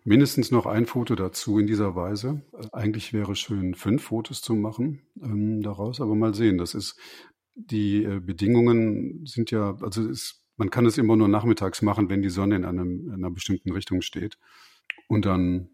[0.05, 2.43] mindestens noch ein Foto dazu in dieser Weise.
[2.73, 6.59] Eigentlich wäre schön, fünf Fotos zu machen ähm, daraus, aber mal sehen.
[6.59, 6.99] Das ist,
[7.55, 12.23] die äh, Bedingungen sind ja, also ist, man kann es immer nur nachmittags machen, wenn
[12.23, 14.39] die Sonne in, einem, in einer bestimmten Richtung steht.
[15.09, 15.71] Und dann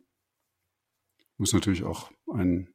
[1.37, 2.69] muss natürlich auch ein,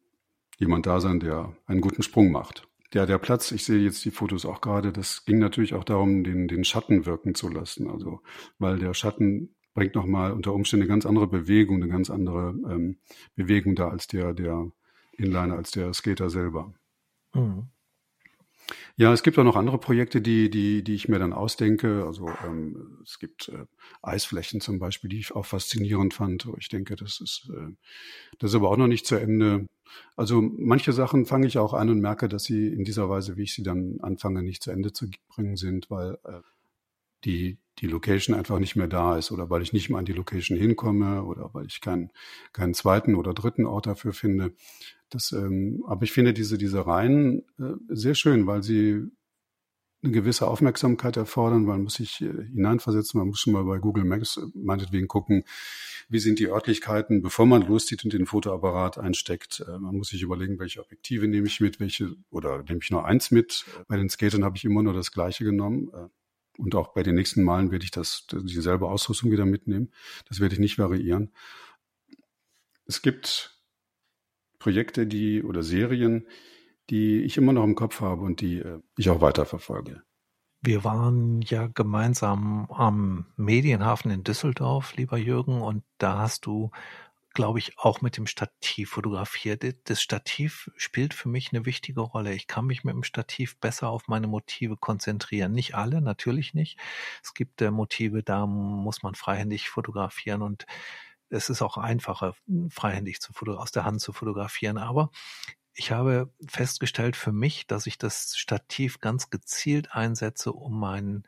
[0.58, 2.68] jemand da sein, der einen guten Sprung macht.
[2.94, 6.24] Ja, der Platz, ich sehe jetzt die Fotos auch gerade, das ging natürlich auch darum,
[6.24, 7.90] den, den Schatten wirken zu lassen.
[7.90, 8.22] Also,
[8.58, 12.98] weil der Schatten bringt nochmal unter Umständen eine ganz andere Bewegung, eine ganz andere ähm,
[13.36, 14.72] Bewegung da als der, der
[15.14, 16.74] Inliner, als der Skater selber.
[17.34, 17.70] Mhm.
[18.98, 22.06] Ja, es gibt auch noch andere Projekte, die, die, die ich mir dann ausdenke.
[22.06, 23.66] Also ähm, es gibt äh,
[24.02, 26.48] Eisflächen zum Beispiel, die ich auch faszinierend fand.
[26.58, 27.74] Ich denke, das ist, äh,
[28.40, 29.66] das ist aber auch noch nicht zu Ende.
[30.16, 33.44] Also manche Sachen fange ich auch an und merke, dass sie in dieser Weise, wie
[33.44, 36.42] ich sie dann anfange, nicht zu Ende zu bringen sind, weil äh,
[37.24, 40.14] die, die Location einfach nicht mehr da ist oder weil ich nicht mehr an die
[40.14, 42.12] Location hinkomme oder weil ich keinen,
[42.54, 44.54] keinen zweiten oder dritten Ort dafür finde.
[45.10, 49.10] Das, ähm, aber ich finde diese, diese Reihen äh, sehr schön, weil sie
[50.02, 54.06] eine gewisse Aufmerksamkeit erfordern, man muss sich äh, hineinversetzen, man muss schon mal bei Google
[54.06, 55.44] Maps äh, meinetwegen gucken,
[56.08, 59.64] wie sind die Örtlichkeiten, bevor man loszieht und den Fotoapparat einsteckt.
[59.68, 63.06] Äh, man muss sich überlegen, welche Objektive nehme ich mit, welche, oder nehme ich nur
[63.06, 63.66] eins mit.
[63.88, 65.92] Bei den Skatern habe ich immer nur das gleiche genommen.
[66.60, 69.92] Und auch bei den nächsten Malen werde ich das, dieselbe Ausrüstung wieder mitnehmen.
[70.28, 71.32] Das werde ich nicht variieren.
[72.86, 73.58] Es gibt
[74.60, 76.28] Projekte, die oder Serien,
[76.90, 80.04] die ich immer noch im Kopf habe und die äh, ich auch weiterverfolge.
[80.62, 86.72] Wir waren ja gemeinsam am Medienhafen in Düsseldorf, lieber Jürgen, und da hast du
[87.34, 89.64] glaube ich, auch mit dem Stativ fotografiert.
[89.86, 92.34] Das Stativ spielt für mich eine wichtige Rolle.
[92.34, 95.52] Ich kann mich mit dem Stativ besser auf meine Motive konzentrieren.
[95.52, 96.78] Nicht alle, natürlich nicht.
[97.24, 100.66] Es gibt äh, Motive, da muss man freihändig fotografieren und
[101.30, 102.36] es ist auch einfacher,
[102.70, 104.80] freihändig zu aus der Hand zu fotografieren.
[104.80, 105.12] Aber
[105.74, 111.26] ich habe festgestellt für mich, dass ich das Stativ ganz gezielt einsetze, um meinen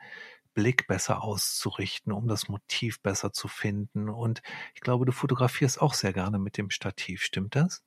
[0.53, 4.09] Blick besser auszurichten, um das Motiv besser zu finden.
[4.09, 4.41] Und
[4.75, 7.83] ich glaube, du fotografierst auch sehr gerne mit dem Stativ, stimmt das?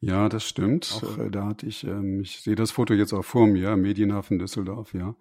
[0.00, 1.00] Ja, das stimmt.
[1.02, 4.38] Auch, äh, da hatte ich, ähm, ich sehe das Foto jetzt auch vor mir, Medienhafen
[4.38, 5.14] Düsseldorf, ja.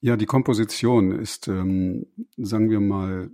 [0.00, 3.30] Ja, die Komposition ist, ähm, sagen wir mal,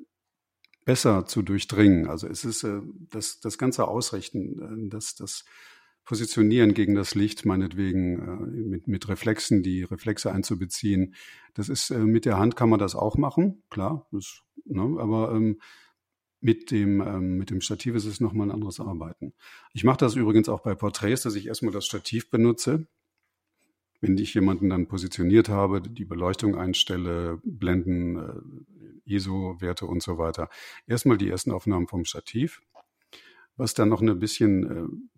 [0.85, 2.09] besser zu durchdringen.
[2.09, 2.81] Also es ist äh,
[3.11, 5.45] das, das ganze Ausrichten, äh, das, das
[6.07, 11.15] positionieren gegen das Licht, meinetwegen äh, mit, mit Reflexen, die Reflexe einzubeziehen.
[11.53, 15.33] Das ist äh, mit der Hand kann man das auch machen, klar, das, ne, aber
[15.35, 15.61] ähm,
[16.41, 19.35] mit dem, ähm, mit dem Stativ ist es nochmal ein anderes Arbeiten.
[19.75, 22.87] Ich mache das übrigens auch bei Porträts, dass ich erstmal das Stativ benutze.
[24.01, 30.49] Wenn ich jemanden dann positioniert habe, die Beleuchtung einstelle, Blenden, äh, ISO-Werte und so weiter.
[30.87, 32.63] Erstmal die ersten Aufnahmen vom Stativ.
[33.57, 35.16] Was dann noch ein bisschen äh,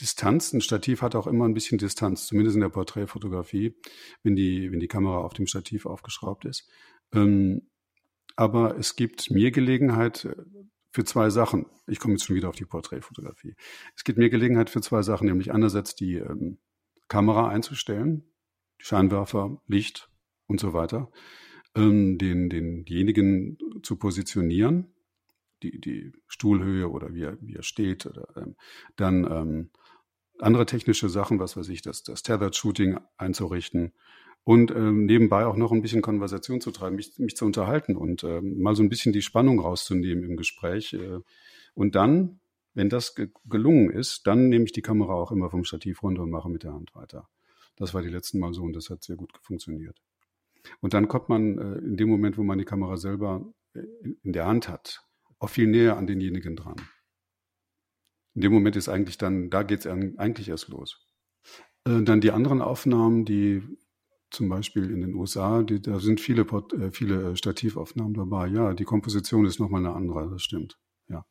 [0.00, 3.74] Distanz, ein Stativ hat auch immer ein bisschen Distanz, zumindest in der Porträtfotografie,
[4.22, 6.68] wenn die, wenn die Kamera auf dem Stativ aufgeschraubt ist.
[7.12, 7.68] Ähm,
[8.36, 10.36] aber es gibt mir Gelegenheit äh,
[10.92, 11.66] für zwei Sachen.
[11.86, 13.54] Ich komme jetzt schon wieder auf die Porträtfotografie.
[13.94, 16.58] Es gibt mir Gelegenheit für zwei Sachen, nämlich einerseits die ähm,
[17.08, 18.24] Kamera einzustellen,
[18.78, 20.10] Scheinwerfer, Licht
[20.46, 21.10] und so weiter,
[21.74, 24.94] ähm, den, denjenigen zu positionieren,
[25.62, 28.56] die, die Stuhlhöhe oder wie er, wie er steht, oder ähm,
[28.96, 29.70] dann ähm,
[30.40, 33.92] andere technische Sachen, was weiß ich, das, das Tethered Shooting einzurichten
[34.46, 38.22] und ähm, nebenbei auch noch ein bisschen Konversation zu treiben, mich, mich zu unterhalten und
[38.22, 40.92] äh, mal so ein bisschen die Spannung rauszunehmen im Gespräch.
[40.92, 41.18] Äh,
[41.74, 42.38] und dann,
[42.72, 46.22] wenn das ge gelungen ist, dann nehme ich die Kamera auch immer vom Stativ runter
[46.22, 47.28] und mache mit der Hand weiter.
[47.74, 50.00] Das war die letzten Mal so und das hat sehr gut funktioniert.
[50.80, 53.44] Und dann kommt man äh, in dem Moment, wo man die Kamera selber
[53.74, 53.80] äh,
[54.22, 55.04] in der Hand hat,
[55.40, 56.76] auch viel näher an denjenigen dran.
[58.36, 61.00] In dem Moment ist eigentlich dann, da geht es eigentlich erst los.
[61.86, 63.62] Äh, dann die anderen Aufnahmen, die
[64.30, 68.48] zum Beispiel in den USA, die, da sind viele, äh, viele Stativaufnahmen dabei.
[68.48, 70.78] Ja, die Komposition ist nochmal eine andere, das stimmt.
[71.08, 71.24] Ja.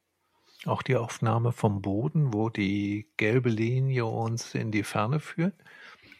[0.65, 5.53] Auch die Aufnahme vom Boden, wo die gelbe Linie uns in die Ferne führt?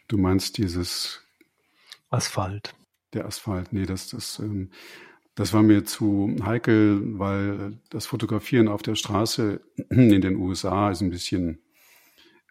[0.08, 1.24] Du meinst dieses
[2.12, 2.76] Asphalt.
[3.14, 4.70] Der Asphalt, nee, das, das, ähm,
[5.36, 11.02] das war mir zu heikel, weil das Fotografieren auf der Straße in den USA ist
[11.02, 11.62] ein bisschen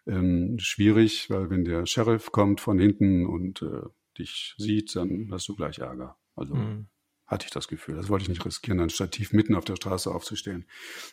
[0.07, 3.81] ähm, schwierig, weil wenn der Sheriff kommt von hinten und äh,
[4.17, 6.15] dich sieht, dann hast du gleich Ärger.
[6.35, 6.87] Also mhm.
[7.25, 7.95] hatte ich das Gefühl.
[7.95, 10.65] Das wollte ich nicht riskieren, ein Stativ mitten auf der Straße aufzustellen.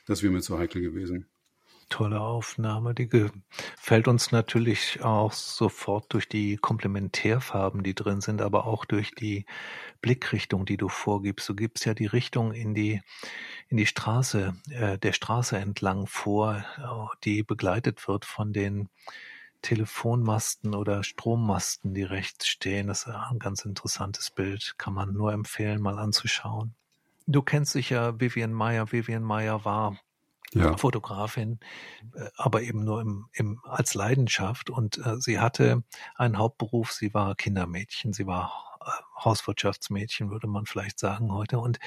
[0.07, 1.27] Das wäre mir zu heikel gewesen
[1.93, 2.95] tolle Aufnahme.
[2.95, 9.15] Die gefällt uns natürlich auch sofort durch die Komplementärfarben, die drin sind, aber auch durch
[9.15, 9.45] die
[10.01, 11.49] Blickrichtung, die du vorgibst.
[11.49, 13.03] Du gibst ja die Richtung in die
[13.69, 16.65] in die Straße, äh, der Straße entlang vor,
[17.25, 18.89] die begleitet wird von den
[19.63, 22.89] Telefonmasten oder Strommasten, die rechts stehen.
[22.89, 24.75] Das ist ein ganz interessantes Bild.
[24.77, 26.75] Kann man nur empfehlen, mal anzuschauen.
[27.27, 28.91] Du kennst sicher Vivian Meyer.
[28.91, 29.97] Vivian Meyer war
[30.55, 30.77] ja.
[30.77, 31.59] Fotografin,
[32.15, 34.71] äh, aber eben nur im, im, als Leidenschaft.
[34.71, 35.83] Und äh, sie hatte
[36.15, 41.59] einen Hauptberuf, sie war Kindermädchen, sie war äh, Hauswirtschaftsmädchen, würde man vielleicht sagen heute.
[41.59, 41.79] Und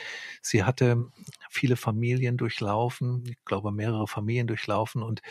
[0.41, 1.12] sie hatte
[1.49, 5.21] viele Familien durchlaufen, ich glaube mehrere Familien durchlaufen und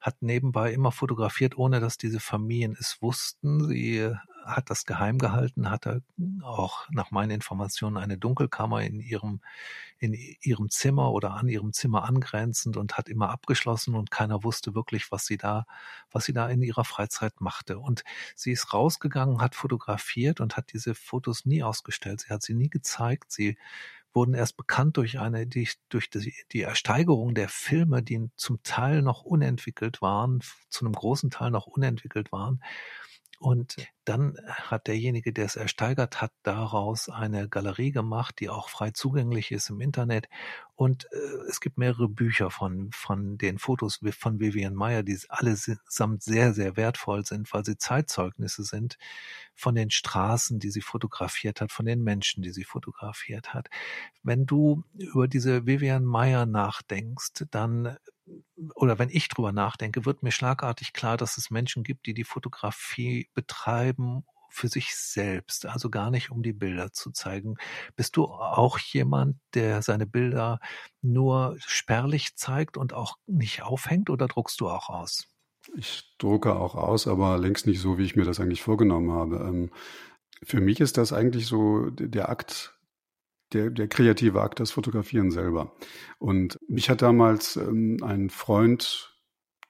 [0.00, 3.68] hat nebenbei immer fotografiert, ohne dass diese Familien es wussten.
[3.68, 6.02] Sie äh, hat das geheim gehalten, hatte
[6.42, 9.40] auch nach meinen Informationen eine Dunkelkammer in ihrem,
[9.98, 14.74] in ihrem Zimmer oder an ihrem Zimmer angrenzend und hat immer abgeschlossen und keiner wusste
[14.74, 15.66] wirklich, was sie da,
[16.10, 17.78] was sie da in ihrer Freizeit machte.
[17.78, 22.20] Und sie ist rausgegangen, hat fotografiert und hat diese Fotos nie ausgestellt.
[22.20, 23.32] Sie hat sie nie gezeigt.
[23.32, 23.56] Sie
[24.12, 29.02] wurden erst bekannt durch eine, die, durch die, die Ersteigerung der Filme, die zum Teil
[29.02, 32.62] noch unentwickelt waren, zu einem großen Teil noch unentwickelt waren.
[33.40, 38.90] Und dann hat derjenige, der es ersteigert hat, daraus eine Galerie gemacht, die auch frei
[38.90, 40.28] zugänglich ist im Internet.
[40.74, 41.16] Und äh,
[41.48, 46.76] es gibt mehrere Bücher von, von den Fotos von Vivian Meyer, die allesamt sehr, sehr
[46.76, 48.98] wertvoll sind, weil sie Zeitzeugnisse sind
[49.54, 53.70] von den Straßen, die sie fotografiert hat, von den Menschen, die sie fotografiert hat.
[54.22, 57.96] Wenn du über diese Vivian Meyer nachdenkst, dann
[58.74, 62.24] oder wenn ich drüber nachdenke, wird mir schlagartig klar, dass es Menschen gibt, die die
[62.24, 67.56] Fotografie betreiben für sich selbst, also gar nicht um die Bilder zu zeigen.
[67.96, 70.60] Bist du auch jemand, der seine Bilder
[71.02, 75.28] nur spärlich zeigt und auch nicht aufhängt oder druckst du auch aus?
[75.76, 79.36] Ich drucke auch aus, aber längst nicht so, wie ich mir das eigentlich vorgenommen habe.
[79.36, 79.70] Ähm,
[80.42, 82.74] für mich ist das eigentlich so der Akt
[83.52, 85.74] der, der kreative Akt, das Fotografieren selber.
[86.18, 89.10] Und mich hat damals ähm, ein Freund,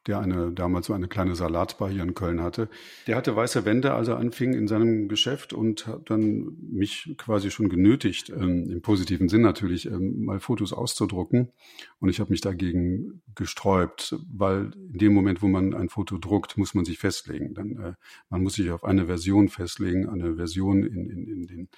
[0.06, 2.70] der eine damals so eine kleine Salatbar hier in Köln hatte.
[3.06, 7.50] Der hatte weiße Wände, als er anfing in seinem Geschäft und hat dann mich quasi
[7.50, 11.52] schon genötigt, ähm, im positiven Sinn natürlich, ähm, mal Fotos auszudrucken.
[11.98, 16.56] Und ich habe mich dagegen gesträubt, weil in dem Moment, wo man ein Foto druckt,
[16.56, 17.52] muss man sich festlegen.
[17.52, 17.92] Dann, äh,
[18.30, 21.68] man muss sich auf eine Version festlegen, eine Version in, in, in den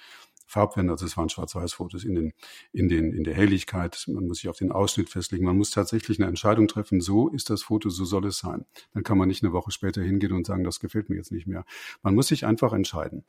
[0.53, 2.33] Farbwände, also es waren Schwarz-Weiß-Fotos in den,
[2.71, 4.05] in den, in der Helligkeit.
[4.07, 5.45] Man muss sich auf den Ausschnitt festlegen.
[5.45, 7.01] Man muss tatsächlich eine Entscheidung treffen.
[7.01, 8.65] So ist das Foto, so soll es sein.
[8.93, 11.47] Dann kann man nicht eine Woche später hingehen und sagen, das gefällt mir jetzt nicht
[11.47, 11.65] mehr.
[12.03, 13.25] Man muss sich einfach entscheiden.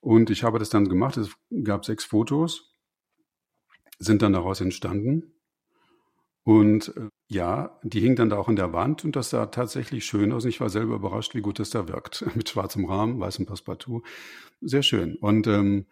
[0.00, 1.16] Und ich habe das dann gemacht.
[1.16, 1.30] Es
[1.64, 2.72] gab sechs Fotos,
[3.98, 5.34] sind dann daraus entstanden.
[6.44, 10.04] Und äh, ja, die hing dann da auch in der Wand und das sah tatsächlich
[10.04, 10.44] schön aus.
[10.44, 12.24] Ich war selber überrascht, wie gut das da wirkt.
[12.36, 14.02] Mit schwarzem Rahmen, weißem Passepartout.
[14.60, 15.16] Sehr schön.
[15.16, 15.86] Und ähm,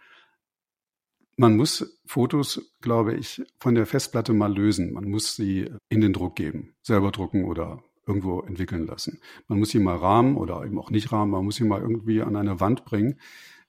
[1.37, 4.92] man muss Fotos, glaube ich, von der Festplatte mal lösen.
[4.92, 9.21] Man muss sie in den Druck geben, selber drucken oder irgendwo entwickeln lassen.
[9.49, 12.21] Man muss sie mal rahmen oder eben auch nicht rahmen, man muss sie mal irgendwie
[12.23, 13.21] an eine Wand bringen,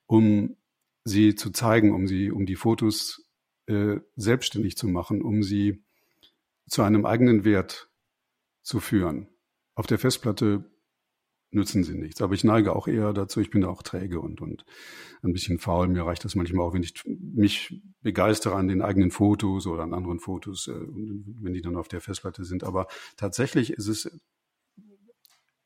[0.08, 0.56] um
[1.04, 3.30] sie zu zeigen, um sie, um die Fotos
[3.68, 5.84] äh, selbstständig zu machen, um sie
[6.68, 7.90] zu einem eigenen Wert
[8.62, 9.28] zu führen.
[9.76, 10.72] Auf der Festplatte
[11.54, 12.22] nützen sie nichts.
[12.22, 14.66] Aber ich neige auch eher dazu, ich bin da auch träge und, und
[15.24, 15.88] ein bisschen faul.
[15.88, 19.94] Mir reicht das manchmal auch, wenn ich mich begeistere an den eigenen Fotos oder an
[19.94, 22.64] anderen Fotos, äh, wenn die dann auf der Festplatte sind.
[22.64, 22.88] Aber
[23.18, 24.06] tatsächlich ist es,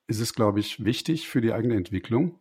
[0.08, 2.40] ist es, glaube ich, wichtig für die eigene Entwicklung,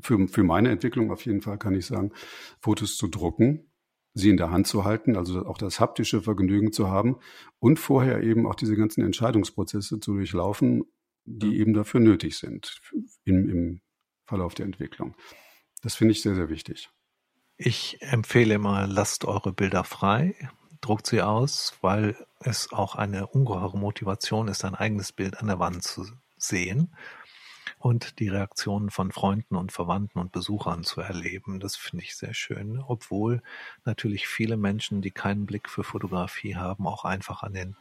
[0.00, 2.12] für, für meine Entwicklung auf jeden Fall kann ich sagen,
[2.60, 3.70] Fotos zu drucken,
[4.14, 7.18] sie in der Hand zu halten, also auch das haptische Vergnügen zu haben
[7.58, 10.84] und vorher eben auch diese ganzen Entscheidungsprozesse zu durchlaufen
[11.38, 12.80] die eben dafür nötig sind
[13.24, 13.80] im, im
[14.26, 15.14] Verlauf der Entwicklung.
[15.82, 16.90] Das finde ich sehr, sehr wichtig.
[17.56, 20.34] Ich empfehle immer, lasst eure Bilder frei,
[20.80, 25.58] druckt sie aus, weil es auch eine ungeheure Motivation ist, ein eigenes Bild an der
[25.58, 26.06] Wand zu
[26.36, 26.94] sehen
[27.80, 31.60] und die Reaktionen von Freunden und Verwandten und Besuchern zu erleben.
[31.60, 33.42] Das finde ich sehr schön, obwohl
[33.86, 37.76] natürlich viele Menschen, die keinen Blick für Fotografie haben, auch einfach an den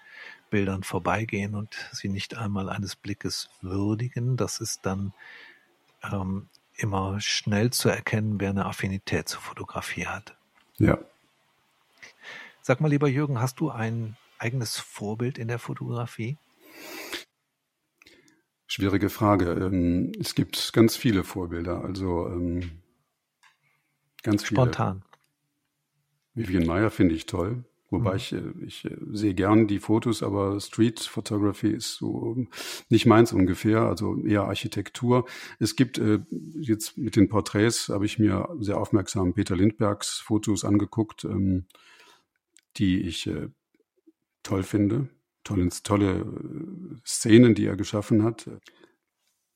[0.50, 4.38] Bildern vorbeigehen und sie nicht einmal eines Blickes würdigen.
[4.38, 5.14] Das ist dann
[6.02, 6.48] ähm,
[6.78, 10.34] immer schnell zu erkennen, wer eine Affinität zur Fotografie hat.
[10.78, 10.98] Ja.
[12.62, 16.38] Sag mal, lieber Jürgen, hast du ein eigenes Vorbild in der Fotografie?
[18.72, 19.52] Schwierige Frage.
[19.54, 22.70] Ähm, es gibt ganz viele Vorbilder, also ähm,
[24.22, 24.62] ganz viele.
[24.62, 25.02] Spontan.
[26.36, 27.66] Vivian Meyer finde ich toll.
[27.90, 28.18] Wobei mhm.
[28.18, 32.46] ich, äh, ich äh, sehe gern die Fotos, aber Street Photography ist so
[32.90, 35.26] nicht meins ungefähr, also eher Architektur.
[35.58, 36.20] Es gibt äh,
[36.60, 41.66] jetzt mit den Porträts habe ich mir sehr aufmerksam Peter Lindbergs Fotos angeguckt, ähm,
[42.78, 43.28] die ich
[44.44, 45.10] toll finde
[45.50, 48.50] tolle, tolle äh, Szenen, die er geschaffen hat.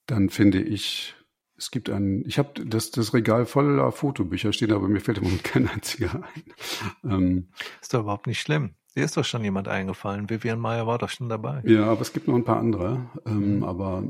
[0.06, 1.16] Dann finde ich,
[1.58, 5.26] es gibt ein, ich habe das, das Regal voller Fotobücher stehen, aber mir fällt im
[5.26, 7.12] Moment kein einziger ein.
[7.12, 7.48] Ähm,
[7.82, 8.76] ist doch überhaupt nicht schlimm.
[8.96, 10.30] Dir ist doch schon jemand eingefallen.
[10.30, 11.64] Vivian Meyer war doch schon dabei.
[11.66, 13.10] Ja, aber es gibt noch ein paar andere.
[13.26, 13.64] Ähm, mhm.
[13.64, 14.04] Aber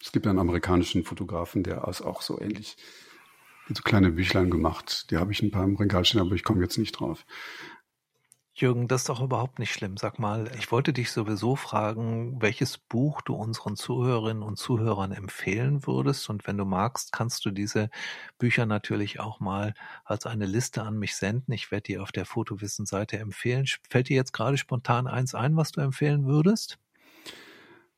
[0.00, 2.76] es gibt einen amerikanischen Fotografen, der ist auch so ähnlich
[3.76, 5.10] so kleine Büchlein gemacht.
[5.10, 7.26] Die habe ich ein paar im Regal stehen, aber ich komme jetzt nicht drauf.
[8.60, 9.96] Jürgen, das ist doch überhaupt nicht schlimm.
[9.96, 15.86] Sag mal, ich wollte dich sowieso fragen, welches Buch du unseren Zuhörerinnen und Zuhörern empfehlen
[15.86, 16.28] würdest.
[16.28, 17.88] Und wenn du magst, kannst du diese
[18.38, 21.52] Bücher natürlich auch mal als eine Liste an mich senden.
[21.52, 23.66] Ich werde dir auf der Fotowissen-Seite empfehlen.
[23.88, 26.78] Fällt dir jetzt gerade spontan eins ein, was du empfehlen würdest?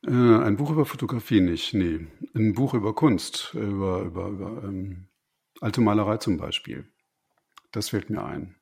[0.06, 2.06] Äh, ein Buch über Fotografie nicht, nee.
[2.34, 5.08] Ein Buch über Kunst, über, über, über ähm,
[5.60, 6.86] alte Malerei zum Beispiel.
[7.72, 8.56] Das fällt mir ein.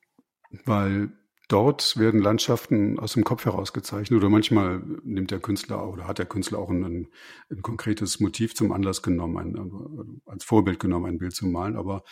[0.65, 1.11] Weil
[1.49, 6.19] Dort werden Landschaften aus dem Kopf heraus gezeichnet oder manchmal nimmt der Künstler oder hat
[6.19, 7.07] der Künstler auch ein, ein,
[7.49, 11.75] ein konkretes Motiv zum Anlass genommen, ein, als Vorbild genommen, ein Bild zu malen.
[11.75, 12.03] Aber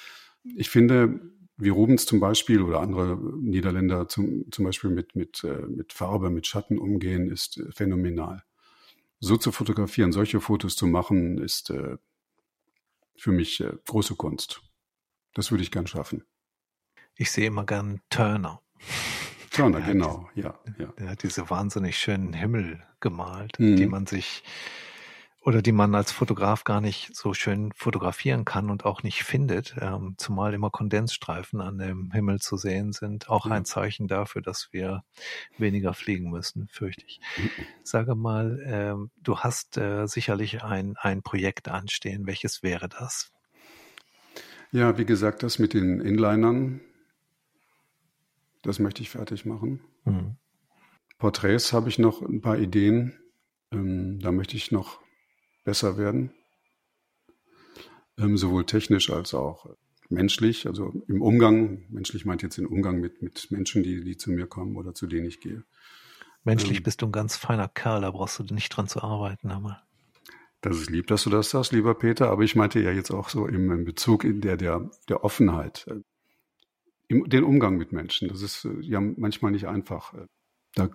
[0.43, 1.21] ich finde,
[1.55, 6.31] wie Rubens zum Beispiel oder andere Niederländer zum, zum Beispiel mit, mit, äh, mit Farbe,
[6.31, 8.43] mit Schatten umgehen, ist äh, phänomenal.
[9.19, 11.97] So zu fotografieren, solche Fotos zu machen, ist äh,
[13.15, 14.61] für mich große Kunst.
[15.35, 16.23] Das würde ich gern schaffen.
[17.15, 18.61] Ich sehe immer gern Turner.
[19.57, 20.87] Turner, genau, ja, ja.
[20.99, 23.75] Der hat diese wahnsinnig schönen Himmel gemalt, mhm.
[23.75, 24.43] die man sich
[25.47, 29.77] oder die man als Fotograf gar nicht so schön fotografieren kann und auch nicht findet,
[29.79, 33.53] ähm, zumal immer Kondensstreifen an dem Himmel zu sehen sind, auch ja.
[33.53, 35.03] ein Zeichen dafür, dass wir
[35.57, 37.21] weniger fliegen müssen, fürchte ich.
[37.37, 37.49] Mhm.
[37.83, 42.27] Sage mal, ähm, du hast äh, sicherlich ein, ein Projekt anstehen.
[42.27, 43.31] Welches wäre das?
[44.73, 46.81] Ja, wie gesagt, das mit den Inlinern,
[48.67, 49.79] das möchte ich fertig machen.
[50.03, 50.35] Mhm.
[51.17, 53.17] Porträts habe ich noch ein paar Ideen.
[53.71, 54.99] Ähm, da möchte ich noch
[55.63, 56.31] besser werden.
[58.17, 59.67] Ähm, sowohl technisch als auch
[60.09, 61.85] menschlich, also im Umgang.
[61.89, 65.07] Menschlich meint jetzt den Umgang mit, mit Menschen, die, die zu mir kommen oder zu
[65.07, 65.63] denen ich gehe.
[66.43, 69.49] Menschlich ähm, bist du ein ganz feiner Kerl, da brauchst du nicht dran zu arbeiten,
[69.49, 69.81] aber.
[70.59, 73.29] Das ist lieb, dass du das sagst, lieber Peter, aber ich meinte ja jetzt auch
[73.29, 75.87] so im, Bezug in der, der, der Offenheit
[77.07, 78.27] im, den Umgang mit Menschen.
[78.27, 80.13] Das ist äh, ja manchmal nicht einfach.
[80.13, 80.25] Äh,
[80.75, 80.89] da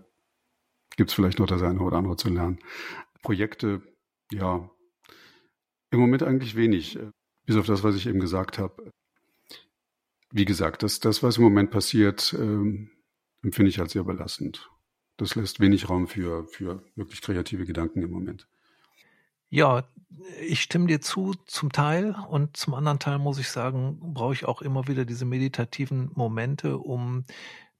[0.97, 2.59] gibt es vielleicht noch das eine oder andere zu lernen.
[3.23, 3.83] Projekte,
[4.31, 4.71] ja,
[5.91, 7.11] im Moment eigentlich wenig, äh,
[7.47, 8.91] bis auf das, was ich eben gesagt habe.
[10.31, 12.91] Wie gesagt, das, das was im Moment passiert, ähm,
[13.43, 14.71] empfinde ich als sehr belastend.
[15.19, 18.49] Das lässt wenig Raum für, für wirklich kreative Gedanken im Moment.
[19.55, 19.84] Ja,
[20.40, 22.16] ich stimme dir zu, zum Teil.
[22.30, 26.78] Und zum anderen Teil muss ich sagen, brauche ich auch immer wieder diese meditativen Momente,
[26.78, 27.26] um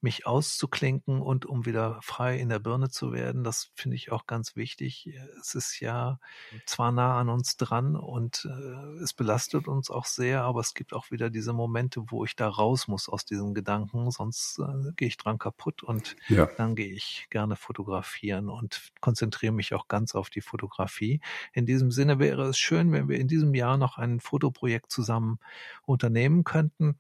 [0.03, 3.45] mich auszuklinken und um wieder frei in der Birne zu werden.
[3.45, 5.09] Das finde ich auch ganz wichtig.
[5.41, 6.19] Es ist ja
[6.67, 10.93] zwar nah an uns dran und äh, es belastet uns auch sehr, aber es gibt
[10.93, 15.09] auch wieder diese Momente, wo ich da raus muss aus diesen Gedanken, sonst äh, gehe
[15.09, 16.49] ich dran kaputt und ja.
[16.57, 21.21] dann gehe ich gerne fotografieren und konzentriere mich auch ganz auf die Fotografie.
[21.53, 25.39] In diesem Sinne wäre es schön, wenn wir in diesem Jahr noch ein Fotoprojekt zusammen
[25.85, 26.99] unternehmen könnten.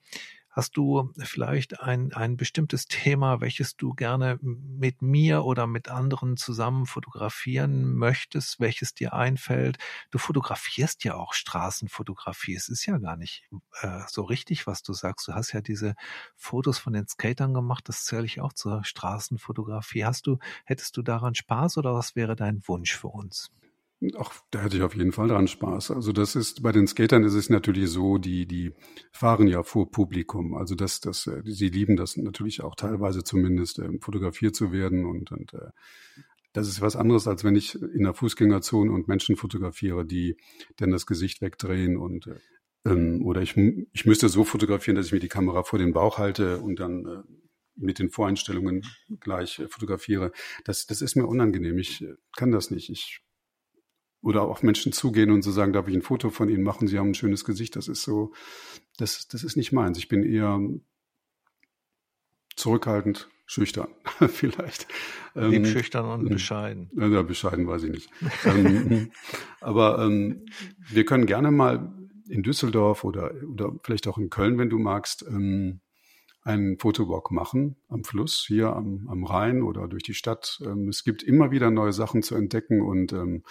[0.53, 6.36] Hast du vielleicht ein, ein bestimmtes Thema, welches du gerne mit mir oder mit anderen
[6.36, 9.78] zusammen fotografieren möchtest, welches dir einfällt?
[10.11, 12.55] Du fotografierst ja auch Straßenfotografie.
[12.55, 13.48] Es ist ja gar nicht
[13.80, 15.26] äh, so richtig, was du sagst.
[15.26, 15.94] Du hast ja diese
[16.36, 17.88] Fotos von den Skatern gemacht.
[17.88, 20.05] Das zähle ich auch zur Straßenfotografie.
[20.05, 20.36] Hast du,
[20.66, 23.50] hättest du daran Spaß oder was wäre dein Wunsch für uns?
[24.18, 25.92] Ach, da hätte ich auf jeden Fall dran Spaß.
[25.92, 28.72] Also das ist, bei den Skatern ist es natürlich so, die, die
[29.12, 30.55] fahren ja vor Publikum.
[30.55, 35.05] Also das, das, äh, sie lieben das natürlich auch teilweise zumindest, äh, fotografiert zu werden
[35.05, 35.70] und, und äh,
[36.53, 40.36] das ist was anderes, als wenn ich in der Fußgängerzone und Menschen fotografiere, die
[40.76, 42.40] dann das Gesicht wegdrehen und äh,
[42.84, 46.18] ähm, oder ich, ich müsste so fotografieren, dass ich mir die Kamera vor den Bauch
[46.18, 47.22] halte und dann äh,
[47.76, 48.84] mit den Voreinstellungen
[49.20, 50.32] gleich äh, fotografiere.
[50.64, 51.78] Das, das ist mir unangenehm.
[51.78, 52.05] Ich
[52.36, 52.90] kann das nicht.
[52.90, 53.22] Ich
[54.22, 56.86] oder auf Menschen zugehen und so sagen, darf ich ein Foto von Ihnen machen?
[56.86, 57.76] Sie haben ein schönes Gesicht.
[57.76, 58.32] Das ist so,
[58.96, 59.98] das, das ist nicht meins.
[59.98, 60.60] Ich bin eher
[62.54, 63.88] zurückhaltend, schüchtern
[64.28, 64.86] vielleicht.
[65.34, 66.90] Lieb ähm, schüchtern und bescheiden.
[66.94, 68.10] Ja, bescheiden weiß ich nicht.
[68.44, 69.10] ähm,
[69.60, 70.46] aber ähm,
[70.88, 71.92] wir können gerne mal
[72.28, 75.80] in Düsseldorf oder, oder vielleicht auch in Köln, wenn du magst, ähm,
[76.44, 80.60] einen Fotowalk machen am Fluss, hier am, am Rhein oder durch die Stadt.
[80.64, 83.42] Ähm, es gibt immer wieder neue Sachen zu entdecken und ähm, ähm,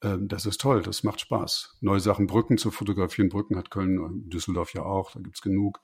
[0.00, 1.76] das ist toll, das macht Spaß.
[1.80, 3.28] Neue Sachen, Brücken zu fotografieren.
[3.28, 5.80] Brücken hat Köln, äh, Düsseldorf ja auch, da gibt's genug.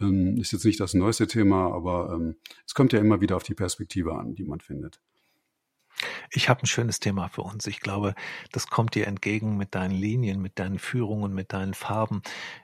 [0.00, 2.36] Ähm, ist jetzt nicht das neueste Thema, aber ähm,
[2.66, 5.00] es kommt ja immer wieder auf die Perspektive an, die man findet.
[6.30, 7.66] Ich habe ein schönes Thema für uns.
[7.66, 8.14] Ich glaube,
[8.50, 12.22] das kommt dir entgegen mit deinen Linien, mit deinen Führungen, mit deinen Farben.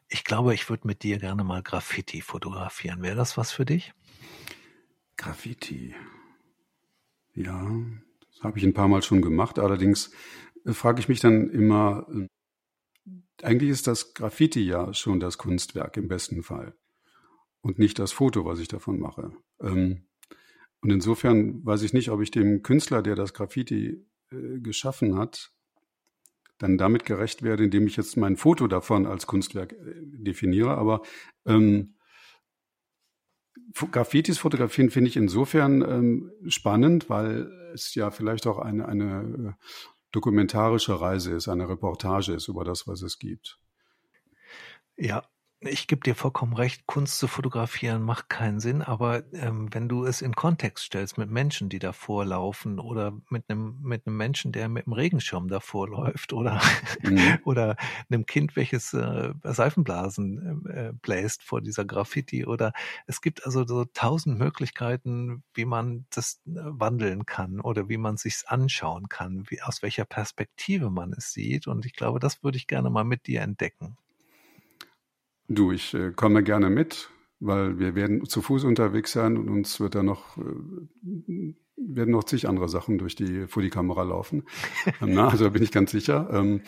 [0.08, 3.02] Ich glaube, ich würde mit dir gerne mal Graffiti fotografieren.
[3.02, 3.94] Wäre das was für dich?
[5.16, 5.94] Graffiti.
[7.34, 7.70] Ja,
[8.32, 9.58] das habe ich ein paar Mal schon gemacht.
[9.58, 10.10] Allerdings
[10.66, 12.26] frage ich mich dann immer, äh,
[13.42, 16.74] eigentlich ist das Graffiti ja schon das Kunstwerk im besten Fall
[17.62, 19.32] und nicht das Foto, was ich davon mache.
[19.60, 20.06] Ähm,
[20.82, 25.52] und insofern weiß ich nicht, ob ich dem Künstler, der das Graffiti äh, geschaffen hat,
[26.58, 30.76] dann damit gerecht werde, indem ich jetzt mein Foto davon als Kunstwerk äh, definiere.
[30.76, 31.02] Aber
[31.46, 31.96] ähm,
[33.72, 39.66] Graffitis fotografieren finde ich insofern ähm, spannend, weil es ja vielleicht auch eine, eine äh,
[40.12, 43.58] dokumentarische Reise ist, eine Reportage ist über das, was es gibt.
[44.96, 45.24] Ja,
[45.62, 50.06] ich gebe dir vollkommen recht, Kunst zu fotografieren macht keinen Sinn, aber ähm, wenn du
[50.06, 54.52] es in Kontext stellst mit Menschen, die davor laufen oder mit einem mit einem Menschen,
[54.52, 56.62] der mit einem Regenschirm davor läuft oder
[57.02, 57.38] mhm.
[57.44, 57.76] oder
[58.08, 62.72] einem Kind, welches äh, Seifenblasen äh, bläst vor dieser Graffiti oder
[63.06, 68.16] es gibt also so tausend Möglichkeiten, wie man das äh, wandeln kann oder wie man
[68.16, 72.56] sich's anschauen kann, wie aus welcher Perspektive man es sieht und ich glaube, das würde
[72.56, 73.98] ich gerne mal mit dir entdecken.
[75.52, 79.80] Du, ich äh, komme gerne mit, weil wir werden zu Fuß unterwegs sein und uns
[79.80, 84.44] wird da noch äh, werden noch zig andere Sachen durch die vor die Kamera laufen.
[85.00, 86.28] Na, also da bin ich ganz sicher.
[86.32, 86.62] Ähm,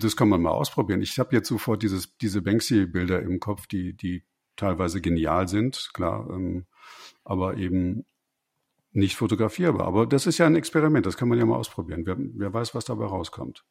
[0.00, 1.00] das kann man mal ausprobieren.
[1.00, 4.24] Ich habe jetzt sofort dieses diese Banksy-Bilder im Kopf, die die
[4.56, 6.66] teilweise genial sind, klar, ähm,
[7.22, 8.04] aber eben
[8.90, 9.86] nicht fotografierbar.
[9.86, 12.04] Aber das ist ja ein Experiment, das kann man ja mal ausprobieren.
[12.04, 13.64] Wer, wer weiß, was dabei rauskommt.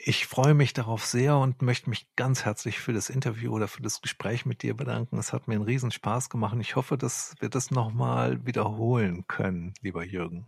[0.00, 3.82] Ich freue mich darauf sehr und möchte mich ganz herzlich für das Interview oder für
[3.82, 5.18] das Gespräch mit dir bedanken.
[5.18, 6.56] Es hat mir einen riesen Spaß gemacht.
[6.60, 10.46] Ich hoffe, dass wir das nochmal wiederholen können, lieber Jürgen.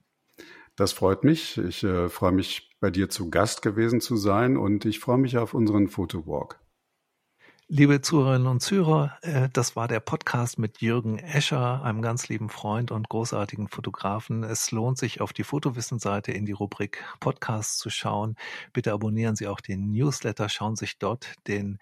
[0.77, 1.59] Das freut mich.
[1.59, 5.37] Ich äh, freue mich, bei dir zu Gast gewesen zu sein und ich freue mich
[5.37, 6.60] auf unseren Fotowalk.
[7.73, 12.49] Liebe Zuhörerinnen und Zuhörer, äh, das war der Podcast mit Jürgen Escher, einem ganz lieben
[12.49, 14.43] Freund und großartigen Fotografen.
[14.43, 18.35] Es lohnt sich, auf die Fotowissensseite in die Rubrik Podcast zu schauen.
[18.73, 21.79] Bitte abonnieren Sie auch den Newsletter, schauen sich dort den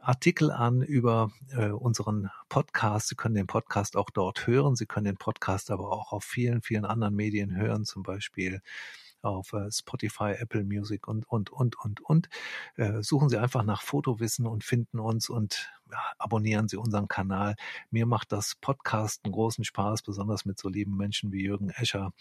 [0.00, 3.06] Artikel an über äh, unseren Podcast.
[3.06, 4.74] Sie können den Podcast auch dort hören.
[4.74, 8.60] Sie können den Podcast aber auch auf vielen, vielen anderen Medien hören, zum Beispiel
[9.22, 12.28] auf äh, Spotify, Apple Music und, und, und, und, und.
[12.76, 15.70] Äh, suchen Sie einfach nach Fotowissen und finden uns und
[16.18, 17.56] abonnieren Sie unseren Kanal.
[17.90, 22.12] Mir macht das Podcast einen großen Spaß, besonders mit so lieben Menschen wie Jürgen Escher.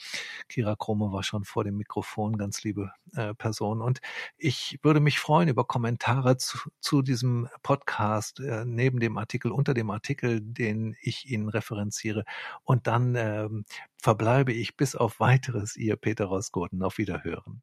[0.49, 3.81] Kira Krome war schon vor dem Mikrofon, ganz liebe äh, Person.
[3.81, 4.01] Und
[4.37, 9.73] ich würde mich freuen über Kommentare zu, zu diesem Podcast, äh, neben dem Artikel, unter
[9.73, 12.23] dem Artikel, den ich Ihnen referenziere.
[12.63, 13.65] Und dann ähm,
[13.97, 16.81] verbleibe ich bis auf weiteres, Ihr Peter Rosgoten.
[16.83, 17.61] Auf Wiederhören.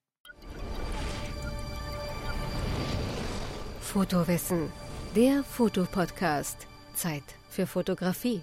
[3.80, 4.70] Fotowissen
[5.19, 6.69] der Fotopodcast.
[6.95, 8.41] Zeit für Fotografie.